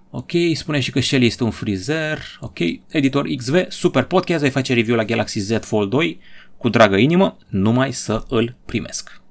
Ok, 0.10 0.32
spune 0.54 0.80
și 0.80 0.92
că 0.92 1.00
Shelly 1.00 1.26
este 1.26 1.44
un 1.44 1.50
frizer. 1.50 2.20
Ok, 2.40 2.60
editor 2.88 3.28
XV, 3.38 3.66
super 3.68 4.04
podcast, 4.04 4.40
voi 4.40 4.50
face 4.50 4.74
review 4.74 4.96
la 4.96 5.06
Galaxy 5.06 5.40
Z 5.40 5.58
Fold 5.62 5.90
2 5.90 6.20
cu 6.58 6.70
dragă 6.70 6.96
inimă, 6.96 7.38
numai 7.48 7.94
să 7.94 8.24
îl 8.30 8.56
primesc. 8.66 9.22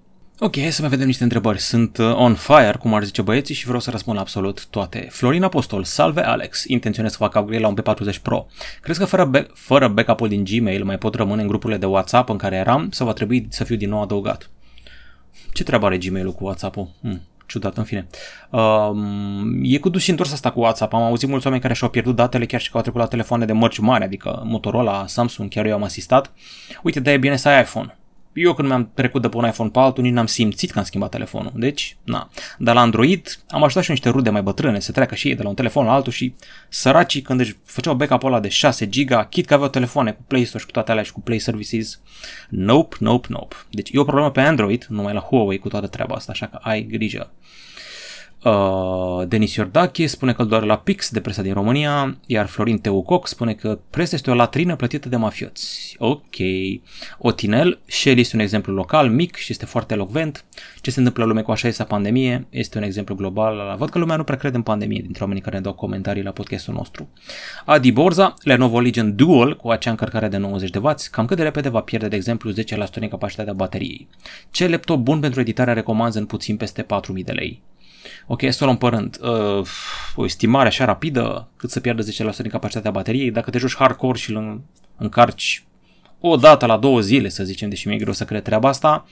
Ok, 0.44 0.54
să 0.70 0.80
mai 0.80 0.90
vedem 0.90 1.06
niște 1.06 1.22
întrebări. 1.22 1.60
Sunt 1.60 1.96
uh, 1.98 2.14
on 2.14 2.34
fire, 2.34 2.76
cum 2.78 2.94
ar 2.94 3.04
zice 3.04 3.22
băieții, 3.22 3.54
și 3.54 3.64
vreau 3.64 3.80
să 3.80 3.90
răspund 3.90 4.16
la 4.16 4.22
absolut 4.22 4.66
toate. 4.66 5.06
Florin 5.10 5.42
Apostol, 5.42 5.84
salve 5.84 6.20
Alex, 6.20 6.64
intenționez 6.64 7.10
să 7.10 7.16
fac 7.16 7.34
upgrade 7.34 7.62
la 7.62 7.68
un 7.68 7.76
P40 7.80 8.22
Pro. 8.22 8.46
Crezi 8.80 8.98
că 8.98 9.04
fără, 9.04 9.24
be- 9.24 9.46
fără 9.54 9.88
backup-ul 9.88 10.28
din 10.28 10.44
Gmail 10.44 10.84
mai 10.84 10.98
pot 10.98 11.14
rămâne 11.14 11.42
în 11.42 11.48
grupurile 11.48 11.78
de 11.78 11.86
WhatsApp 11.86 12.28
în 12.28 12.36
care 12.36 12.56
eram 12.56 12.90
sau 12.90 13.06
va 13.06 13.12
trebui 13.12 13.46
să 13.50 13.64
fiu 13.64 13.76
din 13.76 13.88
nou 13.88 14.02
adăugat? 14.02 14.50
Ce 15.52 15.62
treabă 15.62 15.86
are 15.86 15.98
Gmail-ul 15.98 16.32
cu 16.32 16.44
WhatsApp-ul? 16.44 16.88
Hmm, 17.00 17.20
ciudat, 17.46 17.76
în 17.76 17.84
fine. 17.84 18.06
Um, 18.50 19.60
e 19.62 19.78
cu 19.78 19.88
dus 19.88 20.02
și 20.02 20.10
întors 20.10 20.32
asta 20.32 20.50
cu 20.50 20.60
WhatsApp. 20.60 20.92
Am 20.92 21.02
auzit 21.02 21.28
mulți 21.28 21.44
oameni 21.44 21.62
care 21.62 21.74
și-au 21.74 21.90
pierdut 21.90 22.16
datele 22.16 22.46
chiar 22.46 22.60
și 22.60 22.70
că 22.70 22.76
au 22.76 22.82
trecut 22.82 23.00
la 23.00 23.06
telefoane 23.06 23.44
de 23.44 23.52
mărci 23.52 23.78
mari, 23.78 24.04
adică 24.04 24.42
Motorola, 24.44 25.06
Samsung, 25.06 25.50
chiar 25.50 25.66
eu 25.66 25.74
am 25.74 25.82
asistat. 25.82 26.32
Uite, 26.82 27.00
de 27.00 27.12
e 27.12 27.18
bine 27.18 27.36
să 27.36 27.48
ai 27.48 27.60
iPhone 27.60 27.96
eu 28.34 28.54
când 28.54 28.68
mi-am 28.68 28.90
trecut 28.94 29.22
de 29.22 29.28
pe 29.28 29.36
un 29.36 29.46
iPhone 29.46 29.70
pe 29.70 29.78
altul, 29.78 30.02
nici 30.02 30.12
n-am 30.12 30.26
simțit 30.26 30.70
că 30.70 30.78
am 30.78 30.84
schimbat 30.84 31.10
telefonul. 31.10 31.52
Deci, 31.54 31.96
na. 32.04 32.30
Dar 32.58 32.74
la 32.74 32.80
Android 32.80 33.40
am 33.48 33.62
ajutat 33.62 33.84
și 33.84 33.90
niște 33.90 34.08
rude 34.08 34.30
mai 34.30 34.42
bătrâne 34.42 34.80
să 34.80 34.92
treacă 34.92 35.14
și 35.14 35.28
ei 35.28 35.34
de 35.34 35.42
la 35.42 35.48
un 35.48 35.54
telefon 35.54 35.84
la 35.84 35.92
altul 35.92 36.12
și 36.12 36.34
săracii 36.68 37.22
când 37.22 37.40
își 37.40 37.56
făceau 37.64 37.94
backup 37.94 38.24
ăla 38.24 38.40
de 38.40 38.48
6 38.48 38.88
giga, 38.88 39.24
chit 39.24 39.46
că 39.46 39.54
aveau 39.54 39.68
telefoane 39.68 40.12
cu 40.12 40.22
Play 40.26 40.44
Store 40.44 40.58
și 40.58 40.66
cu 40.66 40.72
toate 40.72 40.90
alea 40.90 41.02
și 41.02 41.12
cu 41.12 41.20
Play 41.20 41.38
Services. 41.38 42.00
Nope, 42.48 42.96
nope, 42.98 43.26
nope. 43.30 43.56
Deci 43.70 43.90
e 43.92 43.98
o 43.98 44.04
problemă 44.04 44.30
pe 44.30 44.40
Android, 44.40 44.86
numai 44.88 45.12
la 45.12 45.20
Huawei 45.20 45.58
cu 45.58 45.68
toată 45.68 45.86
treaba 45.86 46.14
asta, 46.14 46.32
așa 46.32 46.46
că 46.46 46.58
ai 46.62 46.82
grijă. 46.82 47.32
Uh, 48.44 49.28
Denis 49.28 49.54
Iordache 49.54 50.06
spune 50.06 50.32
că 50.32 50.42
îl 50.42 50.48
doare 50.48 50.66
la 50.66 50.76
Pix, 50.76 51.10
de 51.10 51.20
presa 51.20 51.42
din 51.42 51.52
România, 51.52 52.16
iar 52.26 52.46
Florin 52.46 52.78
Teucoc 52.78 53.26
spune 53.26 53.54
că 53.54 53.78
presa 53.90 54.14
este 54.14 54.30
o 54.30 54.34
latrină 54.34 54.76
plătită 54.76 55.08
de 55.08 55.16
mafioți. 55.16 55.96
Ok. 55.98 56.36
Otinel, 57.18 57.78
Shell 57.86 58.18
este 58.18 58.36
un 58.36 58.42
exemplu 58.42 58.74
local, 58.74 59.10
mic 59.10 59.36
și 59.36 59.52
este 59.52 59.64
foarte 59.64 59.94
elocvent. 59.94 60.44
Ce 60.80 60.90
se 60.90 60.98
întâmplă 60.98 61.22
în 61.22 61.28
lume 61.28 61.42
cu 61.42 61.50
așa 61.50 61.68
este 61.68 61.84
pandemie 61.84 62.46
este 62.50 62.78
un 62.78 62.84
exemplu 62.84 63.14
global. 63.14 63.74
Văd 63.78 63.90
că 63.90 63.98
lumea 63.98 64.16
nu 64.16 64.24
prea 64.24 64.36
crede 64.36 64.56
în 64.56 64.62
pandemie 64.62 65.00
dintre 65.02 65.22
oamenii 65.22 65.42
care 65.42 65.56
ne 65.56 65.62
dau 65.62 65.72
comentarii 65.72 66.22
la 66.22 66.30
podcastul 66.30 66.74
nostru. 66.74 67.08
Adi 67.64 67.92
Borza, 67.92 68.34
Lenovo 68.42 68.80
Legion 68.80 69.16
Dual 69.16 69.56
cu 69.56 69.70
acea 69.70 69.90
încărcare 69.90 70.28
de 70.28 70.36
90 70.36 70.70
de 70.70 70.78
W, 70.78 70.94
cam 71.10 71.26
cât 71.26 71.36
de 71.36 71.42
repede 71.42 71.68
va 71.68 71.80
pierde, 71.80 72.08
de 72.08 72.16
exemplu, 72.16 72.52
10% 72.52 72.54
din 72.98 73.08
capacitatea 73.08 73.52
bateriei. 73.52 74.08
Ce 74.50 74.68
laptop 74.68 74.98
bun 74.98 75.20
pentru 75.20 75.40
editare 75.40 75.72
recomand 75.72 76.14
în 76.14 76.26
puțin 76.26 76.56
peste 76.56 76.82
4000 76.82 77.24
de 77.24 77.32
lei? 77.32 77.62
Ok, 78.26 78.42
să 78.48 78.58
o 78.60 78.64
luăm 78.64 78.76
pe 78.76 78.86
rând. 78.86 79.18
Uh, 79.22 79.66
o 80.14 80.24
estimare 80.24 80.68
așa 80.68 80.84
rapidă, 80.84 81.48
cât 81.56 81.70
să 81.70 81.80
pierdă 81.80 82.02
10% 82.02 82.06
din 82.36 82.50
capacitatea 82.50 82.90
bateriei, 82.90 83.30
dacă 83.30 83.50
te 83.50 83.58
joci 83.58 83.76
hardcore 83.76 84.18
și 84.18 84.30
îl 84.30 84.62
încarci 84.96 85.64
o 86.20 86.36
dată 86.36 86.66
la 86.66 86.76
două 86.76 87.00
zile, 87.00 87.28
să 87.28 87.44
zicem, 87.44 87.68
deși 87.68 87.88
mi-e 87.88 87.98
greu 87.98 88.12
să 88.12 88.24
cred 88.24 88.42
treaba 88.42 88.68
asta, 88.68 89.06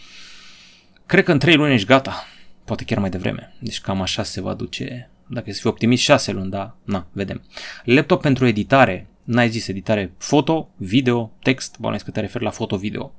cred 1.07 1.25
că 1.25 1.33
în 1.33 1.39
3 1.39 1.55
luni 1.55 1.75
ești 1.75 1.87
gata. 1.87 2.27
Poate 2.65 2.85
chiar 2.85 2.99
mai 2.99 3.11
devreme. 3.11 3.55
Deci 3.59 3.81
cam 3.81 4.01
așa 4.01 4.23
se 4.23 4.41
va 4.41 4.55
duce. 4.55 5.11
Dacă 5.27 5.53
să 5.53 5.61
fii 5.61 5.71
optimist, 5.71 6.03
6 6.03 6.33
luni, 6.33 6.51
da, 6.51 6.77
na, 6.85 7.07
vedem. 7.13 7.43
Laptop 7.85 8.21
pentru 8.21 8.47
editare, 8.47 9.07
n-ai 9.25 9.51
zis 9.51 9.69
editare 9.69 10.13
foto, 10.19 10.69
video, 10.77 11.33
text, 11.43 11.77
bănuiesc 11.79 12.05
că 12.05 12.11
te 12.11 12.21
referi 12.21 12.45
la 12.45 12.51
foto-video. 12.51 13.13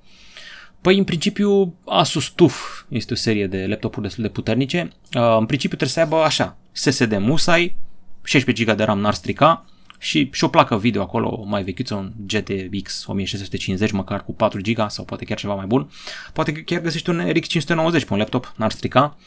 Păi, 0.83 0.97
în 0.97 1.03
principiu, 1.03 1.75
Asus 1.85 2.27
TUF 2.29 2.83
este 2.89 3.13
o 3.13 3.15
serie 3.15 3.47
de 3.47 3.65
laptopuri 3.67 4.05
destul 4.05 4.23
de 4.23 4.29
puternice. 4.29 4.89
Uh, 5.15 5.37
în 5.39 5.45
principiu 5.45 5.77
trebuie 5.77 5.89
să 5.89 5.99
aibă 5.99 6.15
așa, 6.15 6.57
SSD 6.71 7.17
Musai, 7.17 7.75
16 8.23 8.63
GB 8.63 8.77
de 8.77 8.83
RAM 8.83 8.99
n-ar 8.99 9.13
strica 9.13 9.65
și, 9.97 10.29
și 10.31 10.43
o 10.43 10.47
placă 10.47 10.77
video 10.77 11.01
acolo 11.01 11.43
mai 11.47 11.63
vechiuță, 11.63 11.95
un 11.95 12.11
GTX 12.25 13.05
1650 13.07 13.91
măcar 13.91 14.23
cu 14.23 14.33
4 14.33 14.59
GB 14.61 14.89
sau 14.89 15.05
poate 15.05 15.25
chiar 15.25 15.37
ceva 15.37 15.53
mai 15.53 15.65
bun. 15.65 15.89
Poate 16.33 16.51
că 16.51 16.59
chiar 16.59 16.81
găsești 16.81 17.09
un 17.09 17.31
RX 17.33 17.47
590 17.47 18.05
pe 18.05 18.13
un 18.13 18.19
laptop, 18.19 18.53
n-ar 18.55 18.71
strica. 18.71 19.17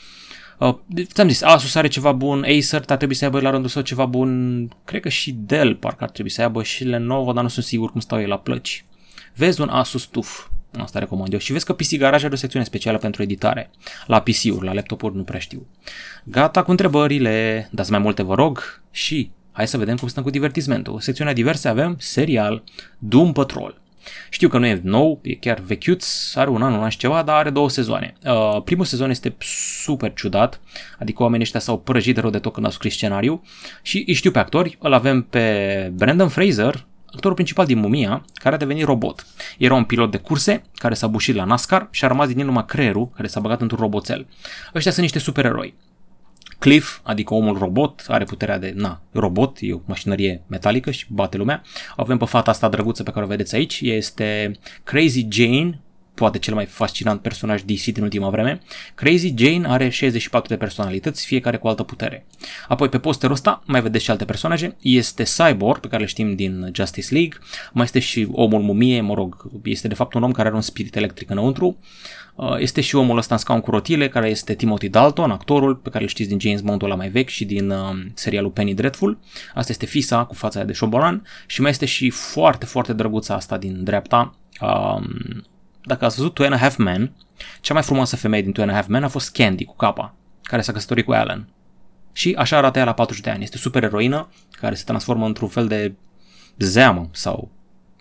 Uh, 0.58 0.74
ți-am 1.12 1.28
zis, 1.28 1.42
Asus 1.42 1.74
are 1.74 1.88
ceva 1.88 2.12
bun, 2.12 2.44
Acer 2.44 2.82
ar 2.86 2.96
trebui 2.96 3.14
să 3.14 3.24
aibă 3.24 3.40
la 3.40 3.50
rândul 3.50 3.70
său 3.70 3.82
ceva 3.82 4.04
bun, 4.04 4.68
cred 4.84 5.00
că 5.00 5.08
și 5.08 5.32
Dell 5.32 5.74
parcă 5.74 6.04
ar 6.04 6.10
trebui 6.10 6.30
să 6.30 6.42
aibă 6.42 6.62
și 6.62 6.84
Lenovo, 6.84 7.32
dar 7.32 7.42
nu 7.42 7.48
sunt 7.48 7.64
sigur 7.64 7.90
cum 7.90 8.00
stau 8.00 8.20
ei 8.20 8.26
la 8.26 8.38
plăci. 8.38 8.84
Vezi 9.34 9.60
un 9.60 9.68
Asus 9.68 10.04
TUF, 10.04 10.46
Asta 10.82 10.98
recomand 10.98 11.32
eu. 11.32 11.38
Și 11.38 11.52
vezi 11.52 11.64
că 11.64 11.72
PC 11.72 11.96
Garage 11.96 12.24
are 12.24 12.34
o 12.34 12.36
secțiune 12.36 12.64
specială 12.64 12.98
pentru 12.98 13.22
editare. 13.22 13.70
La 14.06 14.20
PC-uri, 14.20 14.64
la 14.64 14.72
laptopuri 14.72 15.16
nu 15.16 15.22
prea 15.22 15.38
știu. 15.38 15.66
Gata 16.24 16.62
cu 16.62 16.70
întrebările, 16.70 17.68
dați 17.72 17.90
mai 17.90 18.00
multe 18.00 18.22
vă 18.22 18.34
rog 18.34 18.82
și 18.90 19.30
hai 19.52 19.68
să 19.68 19.76
vedem 19.76 19.96
cum 19.96 20.08
stăm 20.08 20.22
cu 20.22 20.30
divertismentul. 20.30 21.00
Secțiunea 21.00 21.32
diverse 21.32 21.68
avem 21.68 21.96
serial 21.98 22.62
Doom 22.98 23.32
Patrol. 23.32 23.80
Știu 24.30 24.48
că 24.48 24.58
nu 24.58 24.66
e 24.66 24.80
nou, 24.82 25.20
e 25.22 25.34
chiar 25.34 25.58
vechiuț, 25.58 26.34
are 26.34 26.50
un 26.50 26.62
an, 26.62 26.72
un 26.72 26.82
an 26.82 26.88
și 26.88 26.98
ceva, 26.98 27.22
dar 27.22 27.36
are 27.36 27.50
două 27.50 27.68
sezoane. 27.68 28.14
Uh, 28.24 28.62
primul 28.62 28.84
sezon 28.84 29.10
este 29.10 29.36
super 29.38 30.12
ciudat, 30.12 30.60
adică 30.98 31.22
oamenii 31.22 31.44
ăștia 31.44 31.60
s-au 31.60 31.78
prăjit 31.78 32.14
de 32.14 32.20
rău 32.20 32.30
de 32.30 32.38
tot 32.38 32.52
când 32.52 32.66
au 32.66 32.72
scris 32.72 32.92
scenariu 32.92 33.42
și 33.82 34.04
îi 34.06 34.14
știu 34.14 34.30
pe 34.30 34.38
actori, 34.38 34.76
îl 34.80 34.92
avem 34.92 35.22
pe 35.22 35.90
Brandon 35.94 36.28
Fraser, 36.28 36.86
actorul 37.16 37.36
principal 37.36 37.66
din 37.66 37.78
Mumia, 37.78 38.24
care 38.34 38.54
a 38.54 38.58
devenit 38.58 38.84
robot. 38.84 39.26
Era 39.58 39.74
un 39.74 39.84
pilot 39.84 40.10
de 40.10 40.16
curse 40.16 40.62
care 40.74 40.94
s-a 40.94 41.06
bușit 41.06 41.34
la 41.34 41.44
NASCAR 41.44 41.88
și 41.90 42.04
a 42.04 42.08
rămas 42.08 42.28
din 42.28 42.38
el 42.38 42.44
numai 42.44 42.64
creierul 42.64 43.10
care 43.14 43.28
s-a 43.28 43.40
băgat 43.40 43.60
într-un 43.60 43.78
roboțel. 43.80 44.26
Ăștia 44.74 44.92
sunt 44.92 45.02
niște 45.02 45.18
supereroi. 45.18 45.74
Cliff, 46.58 47.00
adică 47.02 47.34
omul 47.34 47.58
robot, 47.58 48.04
are 48.08 48.24
puterea 48.24 48.58
de, 48.58 48.72
na, 48.76 49.00
robot, 49.12 49.56
e 49.60 49.72
o 49.72 49.80
mașinărie 49.84 50.42
metalică 50.46 50.90
și 50.90 51.06
bate 51.08 51.36
lumea. 51.36 51.62
Avem 51.96 52.16
pe 52.16 52.24
fata 52.24 52.50
asta 52.50 52.68
drăguță 52.68 53.02
pe 53.02 53.10
care 53.10 53.24
o 53.24 53.28
vedeți 53.28 53.54
aici, 53.54 53.80
este 53.80 54.58
Crazy 54.84 55.26
Jane, 55.30 55.80
poate 56.16 56.38
cel 56.38 56.54
mai 56.54 56.64
fascinant 56.64 57.20
personaj 57.20 57.62
DC 57.62 57.84
din 57.84 58.02
ultima 58.02 58.30
vreme. 58.30 58.60
Crazy 58.94 59.34
Jane 59.36 59.68
are 59.68 59.88
64 59.88 60.48
de 60.48 60.56
personalități, 60.56 61.26
fiecare 61.26 61.56
cu 61.56 61.68
altă 61.68 61.82
putere. 61.82 62.26
Apoi 62.68 62.88
pe 62.88 62.98
posterul 62.98 63.34
ăsta 63.34 63.62
mai 63.66 63.82
vedeți 63.82 64.04
și 64.04 64.10
alte 64.10 64.24
personaje. 64.24 64.76
Este 64.80 65.22
Cyborg, 65.22 65.80
pe 65.80 65.88
care 65.88 66.02
le 66.02 66.08
știm 66.08 66.34
din 66.34 66.70
Justice 66.74 67.14
League, 67.14 67.38
mai 67.72 67.84
este 67.84 67.98
și 67.98 68.28
omul 68.32 68.62
mumie, 68.62 69.00
mă 69.00 69.14
rog, 69.14 69.50
este 69.64 69.88
de 69.88 69.94
fapt 69.94 70.14
un 70.14 70.22
om 70.22 70.32
care 70.32 70.48
are 70.48 70.56
un 70.56 70.62
spirit 70.62 70.96
electric 70.96 71.30
înăuntru. 71.30 71.78
Uh, 72.34 72.56
este 72.58 72.80
și 72.80 72.96
omul 72.96 73.16
ăsta 73.16 73.34
în 73.34 73.40
scaun 73.40 73.60
cu 73.60 73.70
rotile, 73.70 74.08
care 74.08 74.28
este 74.28 74.54
Timothy 74.54 74.88
Dalton, 74.88 75.30
actorul 75.30 75.74
pe 75.74 75.90
care 75.90 76.02
îl 76.02 76.08
știți 76.10 76.28
din 76.28 76.40
James 76.40 76.60
Bond-ul 76.60 76.88
ăla 76.88 76.96
mai 76.96 77.08
vechi 77.08 77.28
și 77.28 77.44
din 77.44 77.70
uh, 77.70 77.96
serialul 78.14 78.50
Penny 78.50 78.74
Dreadful. 78.74 79.18
Asta 79.54 79.72
este 79.72 79.86
Fisa 79.86 80.24
cu 80.24 80.34
fața 80.34 80.64
de 80.64 80.72
șobolan 80.72 81.26
și 81.46 81.60
mai 81.60 81.70
este 81.70 81.86
și 81.86 82.10
foarte, 82.10 82.66
foarte 82.66 82.92
drăguța 82.92 83.34
asta 83.34 83.58
din 83.58 83.84
dreapta, 83.84 84.34
um, 84.60 85.44
dacă 85.86 86.04
ați 86.04 86.16
văzut 86.16 86.34
Two 86.34 86.44
and 86.44 86.54
a 86.54 86.58
Half 86.58 86.76
Men, 86.76 87.12
cea 87.60 87.74
mai 87.74 87.82
frumoasă 87.82 88.16
femeie 88.16 88.42
din 88.42 88.52
Two 88.52 88.62
and 88.62 88.72
a 88.72 88.74
Half 88.74 88.86
Men 88.86 89.04
a 89.04 89.08
fost 89.08 89.32
Candy 89.32 89.64
cu 89.64 89.76
capa, 89.76 90.14
care 90.42 90.62
s-a 90.62 90.72
căsătorit 90.72 91.04
cu 91.04 91.12
Alan. 91.12 91.48
Și 92.12 92.34
așa 92.38 92.56
arată 92.56 92.78
ea 92.78 92.84
la 92.84 92.92
40 92.92 93.22
de 93.22 93.30
ani. 93.30 93.42
Este 93.42 93.58
super 93.58 93.82
eroină 93.82 94.28
care 94.60 94.74
se 94.74 94.84
transformă 94.84 95.26
într-un 95.26 95.48
fel 95.48 95.66
de 95.66 95.94
zeamă 96.58 97.08
sau 97.12 97.50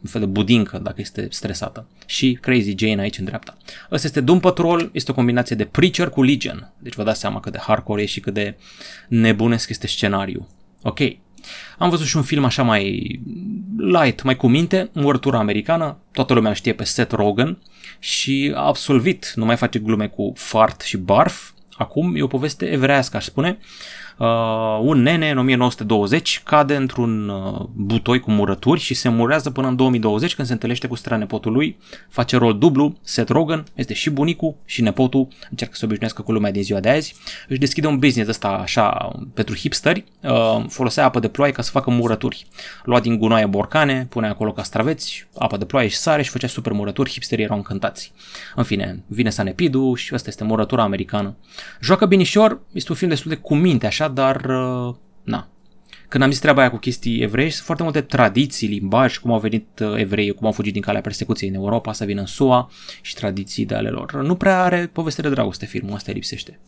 un 0.04 0.10
fel 0.10 0.22
de 0.22 0.28
budincă 0.28 0.78
dacă 0.78 1.02
este 1.02 1.28
stresată. 1.30 1.88
Și 2.06 2.38
Crazy 2.42 2.76
Jane 2.78 3.02
aici 3.02 3.18
în 3.18 3.26
dreapta. 3.26 3.58
Ăsta 3.92 4.08
este 4.08 4.22
Doom 4.22 4.40
Patrol, 4.40 4.90
este 4.94 5.12
o 5.12 5.14
combinație 5.14 5.56
de 5.56 5.66
Preacher 5.66 6.10
cu 6.10 6.24
Legion. 6.24 6.74
Deci 6.80 6.96
vă 6.96 7.04
dați 7.04 7.20
seama 7.20 7.40
cât 7.40 7.52
de 7.52 7.60
hardcore 7.62 8.02
e 8.02 8.06
și 8.06 8.20
cât 8.20 8.34
de 8.34 8.58
nebunesc 9.08 9.70
este 9.70 9.88
scenariu. 9.88 10.48
Ok. 10.82 11.00
Am 11.78 11.90
văzut 11.90 12.06
și 12.06 12.18
un 12.18 12.24
film 12.24 12.44
așa 12.44 12.64
mai 12.64 13.20
light, 13.78 14.22
mai 14.22 14.36
cu 14.36 14.48
minte, 14.48 14.90
Murătura 14.94 15.40
americană, 15.40 15.98
toată 16.12 16.34
lumea 16.34 16.54
știe 16.54 16.74
pe 16.74 16.84
Seth 16.84 17.14
Rogen 17.14 17.58
și 18.00 18.52
a 18.56 18.66
absolvit, 18.66 19.32
nu 19.36 19.46
mai 19.46 19.56
face 19.56 19.80
glume 19.80 20.08
cu 20.08 20.34
fart 20.36 20.82
și 20.82 20.98
barf, 20.98 21.50
acum 21.78 22.16
e 22.16 22.22
o 22.22 22.28
poveste 22.28 22.66
evrească, 22.66 23.18
aș 23.18 23.26
spune, 23.26 23.58
uh, 24.18 24.80
un 24.82 25.02
nene 25.02 25.30
în 25.30 25.38
1920 25.38 26.42
cade 26.44 26.76
într-un 26.76 27.30
uh, 27.30 27.66
butoi 27.74 28.20
cu 28.20 28.32
murături 28.32 28.80
și 28.80 28.94
se 28.94 29.10
murează 29.10 29.50
până 29.50 29.68
în 29.68 29.76
2020 29.76 30.36
când 30.36 30.48
se 30.48 30.54
întâlnește 30.54 30.88
cu 30.88 30.96
nepotul 31.10 31.52
lui, 31.52 31.78
face 32.10 32.38
rol 32.38 32.58
dublu, 32.58 32.98
Seth 33.02 33.32
Rogen, 33.32 33.64
este 33.76 33.94
și 33.94 34.10
bunicul 34.10 34.56
și 34.66 34.82
nepotul, 34.82 35.28
încearcă 35.50 35.76
să 35.76 35.86
obișnuiască 35.86 36.22
cu 36.22 36.32
lumea 36.32 36.52
din 36.52 36.64
ziua 36.64 36.80
de 36.80 36.90
azi, 36.90 37.16
își 37.48 37.60
deschide 37.60 37.88
un 37.88 38.00
business 38.00 38.30
ăsta 38.30 38.48
așa 38.48 39.12
pentru 39.34 39.56
hipsteri, 39.56 40.04
uh, 40.24 40.66
folosea 40.68 41.06
apă 41.06 41.20
de 41.20 41.28
ploaie 41.28 41.52
ca 41.52 41.62
să 41.62 41.72
facă 41.72 41.92
murături. 41.92 42.46
Lua 42.84 43.00
din 43.00 43.18
gunoaie 43.18 43.46
borcane, 43.46 44.06
pune 44.10 44.28
acolo 44.28 44.52
castraveți, 44.52 45.28
apă 45.38 45.58
de 45.58 45.66
ploaie 45.66 45.88
și 45.88 45.96
sare 45.96 46.22
și 46.22 46.30
făcea 46.30 46.48
super 46.48 46.72
murături, 46.72 47.12
hipsterii 47.12 47.44
erau 47.44 47.58
încântați. 47.58 48.12
În 48.56 48.64
fine, 48.64 49.04
vine 49.08 49.30
Sanepidu 49.30 49.94
și 49.94 50.14
asta 50.14 50.30
este 50.30 50.44
murătura 50.44 50.84
americană. 50.84 51.36
Joacă 51.82 52.06
binișor, 52.06 52.62
este 52.72 52.92
un 52.92 52.98
film 52.98 53.10
destul 53.10 53.32
de 53.32 53.38
cu 53.38 53.56
minte 53.56 53.86
așa, 53.86 54.05
așa, 54.06 54.14
dar 54.14 54.46
uh, 54.46 54.96
na. 55.24 55.48
Când 56.08 56.24
am 56.24 56.30
zis 56.30 56.40
treaba 56.40 56.60
aia 56.60 56.70
cu 56.70 56.78
chestii 56.78 57.22
evrei, 57.22 57.50
sunt 57.50 57.66
foarte 57.66 57.84
multe 57.84 58.02
tradiții, 58.02 58.68
limbaj, 58.68 59.18
cum 59.18 59.32
au 59.32 59.40
venit 59.40 59.80
uh, 59.82 59.94
evreii, 59.96 60.34
cum 60.34 60.46
au 60.46 60.52
fugit 60.52 60.74
din 60.74 60.82
calea 60.82 61.02
persecuției 61.02 61.50
în 61.50 61.56
Europa, 61.56 61.94
să 61.94 62.06
vină 62.06 62.20
în 62.20 62.26
SUA 62.26 62.70
și 63.02 63.14
tradiții 63.14 63.66
de 63.66 63.76
ale 63.76 63.90
lor. 63.90 64.14
Nu 64.22 64.36
prea 64.36 64.64
are 64.64 64.90
poveste 64.94 65.22
de 65.22 65.30
dragoste 65.30 65.66
filmul, 65.66 65.94
asta 65.94 66.12
lipsește. 66.12 66.60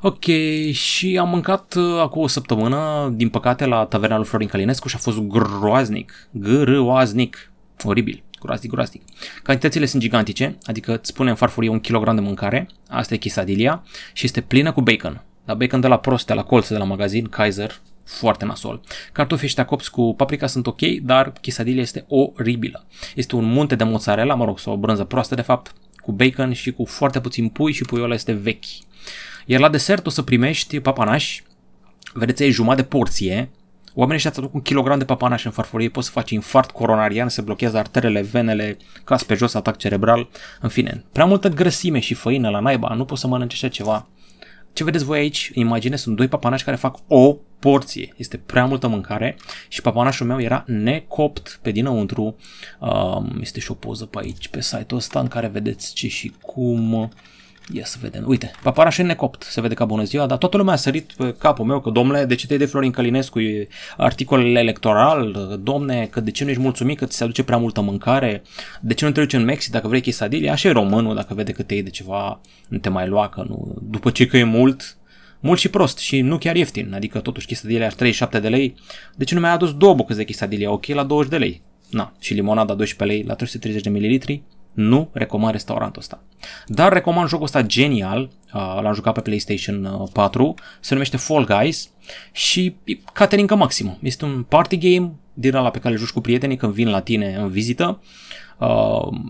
Ok, 0.00 0.24
și 0.72 1.18
am 1.18 1.28
mâncat 1.28 1.74
uh, 1.74 2.00
acum 2.00 2.22
o 2.22 2.26
săptămână, 2.26 3.12
din 3.14 3.28
păcate, 3.28 3.66
la 3.66 3.84
taverna 3.84 4.16
lui 4.16 4.26
Florin 4.26 4.48
Călinescu 4.48 4.88
și 4.88 4.96
a 4.96 4.98
fost 4.98 5.18
groaznic, 5.18 6.28
grăoaznic, 6.30 7.52
oribil. 7.84 8.22
groaznic, 8.40 8.70
groaznic. 8.70 9.02
Cantitățile 9.42 9.86
sunt 9.86 10.02
gigantice, 10.02 10.58
adică 10.64 10.98
îți 10.98 11.14
pune 11.14 11.30
în 11.30 11.36
farfurie 11.36 11.70
un 11.70 11.80
kilogram 11.80 12.14
de 12.14 12.20
mâncare, 12.20 12.68
asta 12.88 13.14
e 13.14 13.18
quesadilla, 13.18 13.82
și 14.12 14.24
este 14.24 14.40
plină 14.40 14.72
cu 14.72 14.80
bacon. 14.80 15.22
La 15.44 15.54
bacon 15.54 15.80
de 15.80 15.86
la 15.86 15.98
proste, 15.98 16.34
la 16.34 16.42
colț 16.42 16.68
de 16.68 16.76
la 16.76 16.84
magazin, 16.84 17.26
Kaiser, 17.26 17.80
foarte 18.04 18.44
nasol. 18.44 18.80
Cartofii 19.12 19.46
ăștia 19.46 19.64
copți 19.64 19.90
cu 19.90 20.14
paprika 20.14 20.46
sunt 20.46 20.66
ok, 20.66 20.80
dar 21.02 21.32
quesadilla 21.42 21.80
este 21.80 22.04
oribilă. 22.08 22.86
Este 23.14 23.36
un 23.36 23.44
munte 23.44 23.74
de 23.74 23.84
mozzarella, 23.84 24.34
mă 24.34 24.44
rog, 24.44 24.58
sau 24.58 24.72
o 24.72 24.76
brânză 24.76 25.04
proastă 25.04 25.34
de 25.34 25.42
fapt, 25.42 25.72
cu 25.96 26.12
bacon 26.12 26.52
și 26.52 26.72
cu 26.72 26.84
foarte 26.84 27.20
puțin 27.20 27.48
pui 27.48 27.72
și 27.72 27.84
puiul 27.84 28.04
ăla 28.04 28.14
este 28.14 28.32
vechi. 28.32 28.64
Iar 29.46 29.60
la 29.60 29.68
desert 29.68 30.06
o 30.06 30.10
să 30.10 30.22
primești 30.22 30.80
papanași, 30.80 31.42
vedeți 32.14 32.42
aici 32.42 32.52
jumătate 32.52 32.82
de 32.82 32.88
porție, 32.88 33.50
Oamenii 33.94 34.16
ăștia 34.16 34.30
îți 34.30 34.38
aduc 34.38 34.54
un 34.54 34.60
kilogram 34.60 34.98
de 34.98 35.04
papanaș 35.04 35.44
în 35.44 35.50
farfurie, 35.50 35.88
poți 35.88 36.06
să 36.06 36.12
faci 36.12 36.30
infart 36.30 36.70
coronarian, 36.70 37.28
se 37.28 37.40
blochează 37.40 37.78
arterele, 37.78 38.20
venele, 38.20 38.76
cas 39.04 39.22
pe 39.22 39.34
jos, 39.34 39.54
atac 39.54 39.76
cerebral, 39.76 40.28
în 40.60 40.68
fine. 40.68 41.04
Prea 41.12 41.24
multă 41.24 41.48
grăsime 41.48 41.98
și 41.98 42.14
făină 42.14 42.48
la 42.48 42.60
naiba, 42.60 42.94
nu 42.94 43.04
poți 43.04 43.20
să 43.20 43.26
mănânci 43.26 43.52
așa 43.52 43.68
ceva. 43.68 44.08
Ce 44.72 44.84
vedeți 44.84 45.04
voi 45.04 45.18
aici? 45.18 45.50
Imagine, 45.54 45.96
sunt 45.96 46.16
doi 46.16 46.28
papanași 46.28 46.64
care 46.64 46.76
fac 46.76 46.98
o 47.08 47.36
porție. 47.58 48.14
Este 48.16 48.36
prea 48.36 48.64
multă 48.64 48.86
mâncare 48.86 49.36
și 49.68 49.80
papanașul 49.80 50.26
meu 50.26 50.40
era 50.40 50.64
necopt 50.66 51.58
pe 51.62 51.70
dinăuntru. 51.70 52.36
Um, 52.80 53.38
este 53.40 53.60
și 53.60 53.70
o 53.70 53.74
poză 53.74 54.04
pe 54.04 54.18
aici, 54.22 54.48
pe 54.48 54.60
site-ul 54.60 55.00
ăsta 55.00 55.20
în 55.20 55.28
care 55.28 55.46
vedeți 55.46 55.94
ce 55.94 56.08
și 56.08 56.32
cum 56.40 57.10
Ia 57.70 57.84
să 57.84 57.96
vedem. 58.00 58.24
Uite, 58.26 58.50
paparaș 58.62 58.98
necopt, 58.98 59.42
se 59.42 59.60
vede 59.60 59.74
ca 59.74 59.84
bună 59.84 60.02
ziua, 60.02 60.26
dar 60.26 60.38
toată 60.38 60.56
lumea 60.56 60.72
a 60.72 60.76
sărit 60.76 61.12
pe 61.16 61.34
capul 61.38 61.64
meu 61.64 61.80
că, 61.80 61.90
domnule, 61.90 62.24
de 62.24 62.34
ce 62.34 62.46
te 62.46 62.56
de 62.56 62.64
Florin 62.64 62.90
Călinescu? 62.90 63.38
Articolele 63.96 64.58
electoral, 64.58 65.58
domne, 65.62 66.06
că 66.10 66.20
de 66.20 66.30
ce 66.30 66.44
nu 66.44 66.50
ești 66.50 66.62
mulțumit 66.62 66.98
că 66.98 67.06
ți 67.06 67.16
se 67.16 67.24
aduce 67.24 67.42
prea 67.42 67.56
multă 67.56 67.80
mâncare, 67.80 68.42
de 68.80 68.94
ce 68.94 69.04
nu 69.04 69.10
te 69.10 69.20
duci 69.20 69.32
în 69.32 69.44
Mexic 69.44 69.72
dacă 69.72 69.88
vrei 69.88 70.02
quesadilla, 70.02 70.52
așa 70.52 70.68
e 70.68 70.72
românul, 70.72 71.14
dacă 71.14 71.34
vede 71.34 71.52
că 71.52 71.62
te 71.62 71.74
iei 71.74 71.82
de 71.82 71.90
ceva, 71.90 72.40
nu 72.68 72.78
te 72.78 72.88
mai 72.88 73.08
lua, 73.08 73.28
că 73.28 73.44
nu, 73.48 73.74
după 73.82 74.10
ce 74.10 74.26
că 74.26 74.36
e 74.36 74.44
mult, 74.44 74.96
mult 75.40 75.58
și 75.58 75.68
prost 75.68 75.98
și 75.98 76.20
nu 76.20 76.38
chiar 76.38 76.56
ieftin, 76.56 76.92
adică 76.94 77.18
totuși 77.18 77.46
quesadilla 77.46 77.86
ar 77.86 77.92
37 77.92 78.40
de 78.40 78.48
lei, 78.48 78.74
de 79.16 79.24
ce 79.24 79.34
nu 79.34 79.40
mi-ai 79.40 79.52
adus 79.52 79.74
două 79.76 79.94
bucăți 79.94 80.18
de 80.18 80.24
quesadilla, 80.24 80.70
ok, 80.70 80.86
la 80.86 81.04
20 81.04 81.30
de 81.30 81.36
lei, 81.36 81.62
na, 81.90 82.12
și 82.20 82.34
limonada 82.34 82.74
12 82.74 83.16
lei 83.16 83.26
la 83.28 83.34
330 83.34 83.82
de 83.82 83.90
mililitri, 83.90 84.42
nu 84.72 85.08
recomand 85.12 85.52
restaurantul 85.52 86.00
ăsta. 86.00 86.22
Dar 86.66 86.92
recomand 86.92 87.28
jocul 87.28 87.44
ăsta 87.44 87.62
genial, 87.62 88.30
uh, 88.54 88.78
l-am 88.82 88.94
jucat 88.94 89.14
pe 89.14 89.20
PlayStation 89.20 90.08
4, 90.12 90.46
uh, 90.46 90.54
se 90.80 90.92
numește 90.92 91.16
Fall 91.16 91.44
Guys 91.44 91.90
și 92.32 92.76
e 92.84 92.98
caterincă 93.12 93.54
maximă. 93.54 93.98
Este 94.02 94.24
un 94.24 94.42
party 94.42 94.76
game 94.76 95.12
din 95.34 95.54
ăla 95.54 95.70
pe 95.70 95.78
care 95.78 95.94
îl 95.94 96.00
joci 96.00 96.10
cu 96.10 96.20
prietenii 96.20 96.56
când 96.56 96.72
vin 96.72 96.88
la 96.88 97.00
tine 97.00 97.34
în 97.34 97.48
vizită 97.48 98.00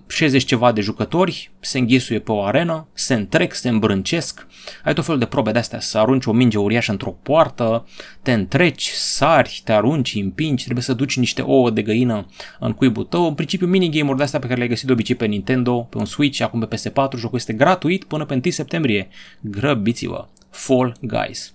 60 0.06 0.42
uh, 0.42 0.48
ceva 0.48 0.72
de 0.72 0.80
jucători, 0.80 1.50
se 1.60 1.78
înghesuie 1.78 2.18
pe 2.18 2.32
o 2.32 2.42
arenă, 2.44 2.86
se 2.92 3.14
întrec, 3.14 3.54
se 3.54 3.68
îmbrâncesc, 3.68 4.46
ai 4.84 4.94
tot 4.94 5.04
felul 5.04 5.20
de 5.20 5.26
probe 5.26 5.52
de-astea, 5.52 5.80
să 5.80 5.98
arunci 5.98 6.26
o 6.26 6.32
minge 6.32 6.58
uriașă 6.58 6.90
într-o 6.90 7.10
poartă, 7.22 7.86
te 8.22 8.32
întreci, 8.32 8.88
sari, 8.88 9.60
te 9.64 9.72
arunci, 9.72 10.14
împingi, 10.14 10.62
trebuie 10.62 10.84
să 10.84 10.92
duci 10.94 11.16
niște 11.16 11.42
ouă 11.42 11.70
de 11.70 11.82
găină 11.82 12.26
în 12.58 12.72
cuibul 12.72 13.04
tău, 13.04 13.26
în 13.26 13.34
principiu 13.34 13.66
minigame-uri 13.66 14.16
de-astea 14.16 14.38
pe 14.38 14.46
care 14.46 14.56
le-ai 14.56 14.68
găsit 14.68 14.86
de 14.86 14.92
obicei 14.92 15.14
pe 15.14 15.26
Nintendo, 15.26 15.78
pe 15.90 15.98
un 15.98 16.04
Switch, 16.04 16.40
acum 16.40 16.66
pe 16.66 16.76
PS4, 16.76 17.16
jocul 17.16 17.38
este 17.38 17.52
gratuit 17.52 18.04
până 18.04 18.24
pe 18.24 18.34
1 18.34 18.42
septembrie. 18.50 19.08
Grăbiți-vă! 19.40 20.26
Fall 20.50 20.96
Guys 21.00 21.54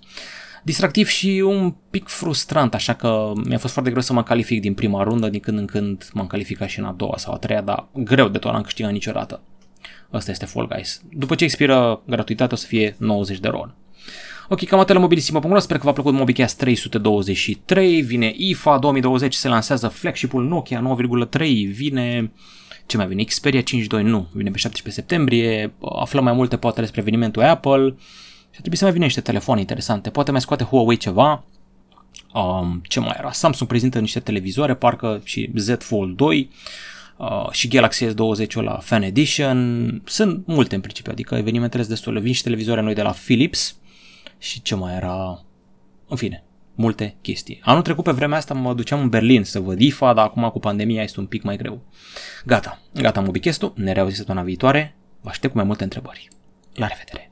distractiv 0.68 1.08
și 1.08 1.44
un 1.46 1.74
pic 1.90 2.08
frustrant, 2.08 2.74
așa 2.74 2.94
că 2.94 3.32
mi-a 3.46 3.58
fost 3.58 3.74
foarte 3.74 3.90
greu 3.90 4.02
să 4.02 4.14
mă 4.14 4.24
calific 4.24 4.62
din 4.62 4.74
prima 4.74 5.04
rundă, 5.04 5.30
din 5.30 5.40
când 5.40 5.58
în 5.58 5.66
când 5.66 6.10
m-am 6.14 6.28
calificat 6.28 6.70
și 6.70 6.80
în 6.80 6.86
a 6.86 6.92
doua 6.92 7.18
sau 7.18 7.34
a 7.34 7.38
treia, 7.38 7.62
dar 7.62 7.88
greu 7.94 8.28
de 8.28 8.38
tot 8.38 8.52
n-am 8.52 8.62
câștigat 8.62 8.92
niciodată. 8.92 9.42
Asta 10.10 10.32
este 10.32 10.46
Fall 10.46 10.68
Guys. 10.68 11.02
După 11.12 11.36
ce 11.36 11.44
expiră 11.44 12.02
gratuitatea 12.06 12.54
o 12.54 12.60
să 12.60 12.66
fie 12.66 12.96
90 12.98 13.40
de 13.40 13.48
ron. 13.48 13.76
Ok, 14.50 14.66
cam 14.66 14.80
atât 14.80 14.96
la 14.96 15.02
mobilisimo.ro, 15.02 15.60
sper 15.60 15.78
că 15.78 15.86
v-a 15.86 15.92
plăcut 15.92 16.14
MobiCast 16.14 16.58
323, 16.58 18.02
vine 18.02 18.34
IFA 18.38 18.78
2020, 18.78 19.34
se 19.34 19.48
lansează 19.48 19.88
flagship-ul 19.88 20.48
Nokia 20.48 20.98
9,3, 21.30 21.40
vine 21.72 22.32
ce 22.86 22.98
mai 22.98 23.08
vine, 23.08 23.24
Xperia 23.24 23.62
5.2, 23.62 24.02
nu, 24.02 24.28
vine 24.32 24.52
pe 24.52 24.58
17 24.58 25.02
septembrie, 25.02 25.74
aflăm 26.00 26.24
mai 26.24 26.34
multe 26.34 26.58
poate 26.58 26.80
despre 26.80 27.02
evenimentul 27.02 27.44
Apple, 27.44 27.96
și 28.58 28.64
trebuie 28.64 28.78
să 28.78 28.84
mai 28.84 28.94
vină 28.94 29.06
niște 29.06 29.22
telefoane 29.22 29.60
interesante. 29.60 30.10
Poate 30.10 30.32
mai 30.32 30.42
scoate 30.42 30.64
Huawei 30.64 30.98
ceva. 30.98 31.44
Um, 32.34 32.82
ce 32.88 33.00
mai 33.00 33.16
era? 33.18 33.32
Samsung 33.32 33.70
prezintă 33.70 34.00
niște 34.00 34.20
televizoare, 34.20 34.76
parcă 34.76 35.22
și 35.24 35.52
Z 35.56 35.76
Fold 35.80 36.16
2 36.16 36.50
uh, 37.18 37.52
și 37.52 37.68
Galaxy 37.68 38.06
S20 38.06 38.52
la 38.52 38.78
Fan 38.78 39.02
Edition. 39.02 40.02
Sunt 40.06 40.48
multe 40.48 40.76
în 40.76 40.82
principiu, 40.82 41.12
adică 41.12 41.36
evenimentele 41.36 41.84
sunt 41.84 41.96
destul. 41.96 42.20
Vin 42.20 42.34
și 42.34 42.44
televizoare 42.44 42.82
noi 42.82 42.94
de 42.94 43.02
la 43.02 43.12
Philips 43.12 43.76
și 44.38 44.62
ce 44.62 44.76
mai 44.76 44.96
era? 44.96 45.44
În 46.08 46.18
fine, 46.18 46.44
multe 46.76 47.16
chestii. 47.22 47.60
Anul 47.64 47.82
trecut 47.82 48.04
pe 48.04 48.12
vremea 48.12 48.38
asta 48.38 48.54
mă 48.54 48.74
duceam 48.74 49.00
în 49.00 49.10
Berlin 49.10 49.44
să 49.44 49.60
văd 49.60 49.80
IFA, 49.80 50.14
dar 50.14 50.26
acum 50.26 50.50
cu 50.50 50.60
pandemia 50.60 51.04
este 51.04 51.20
un 51.20 51.26
pic 51.26 51.44
mai 51.44 51.58
greu. 51.58 51.84
Gata, 52.46 52.80
gata 52.94 53.22
Mobicast-ul, 53.22 53.74
ne 53.76 53.92
reauzim 53.92 54.16
săptămâna 54.16 54.46
viitoare, 54.46 54.96
vă 55.22 55.30
aștept 55.30 55.52
cu 55.52 55.58
mai 55.58 55.68
multe 55.68 55.84
întrebări. 55.84 56.28
La 56.74 56.88
revedere! 56.88 57.32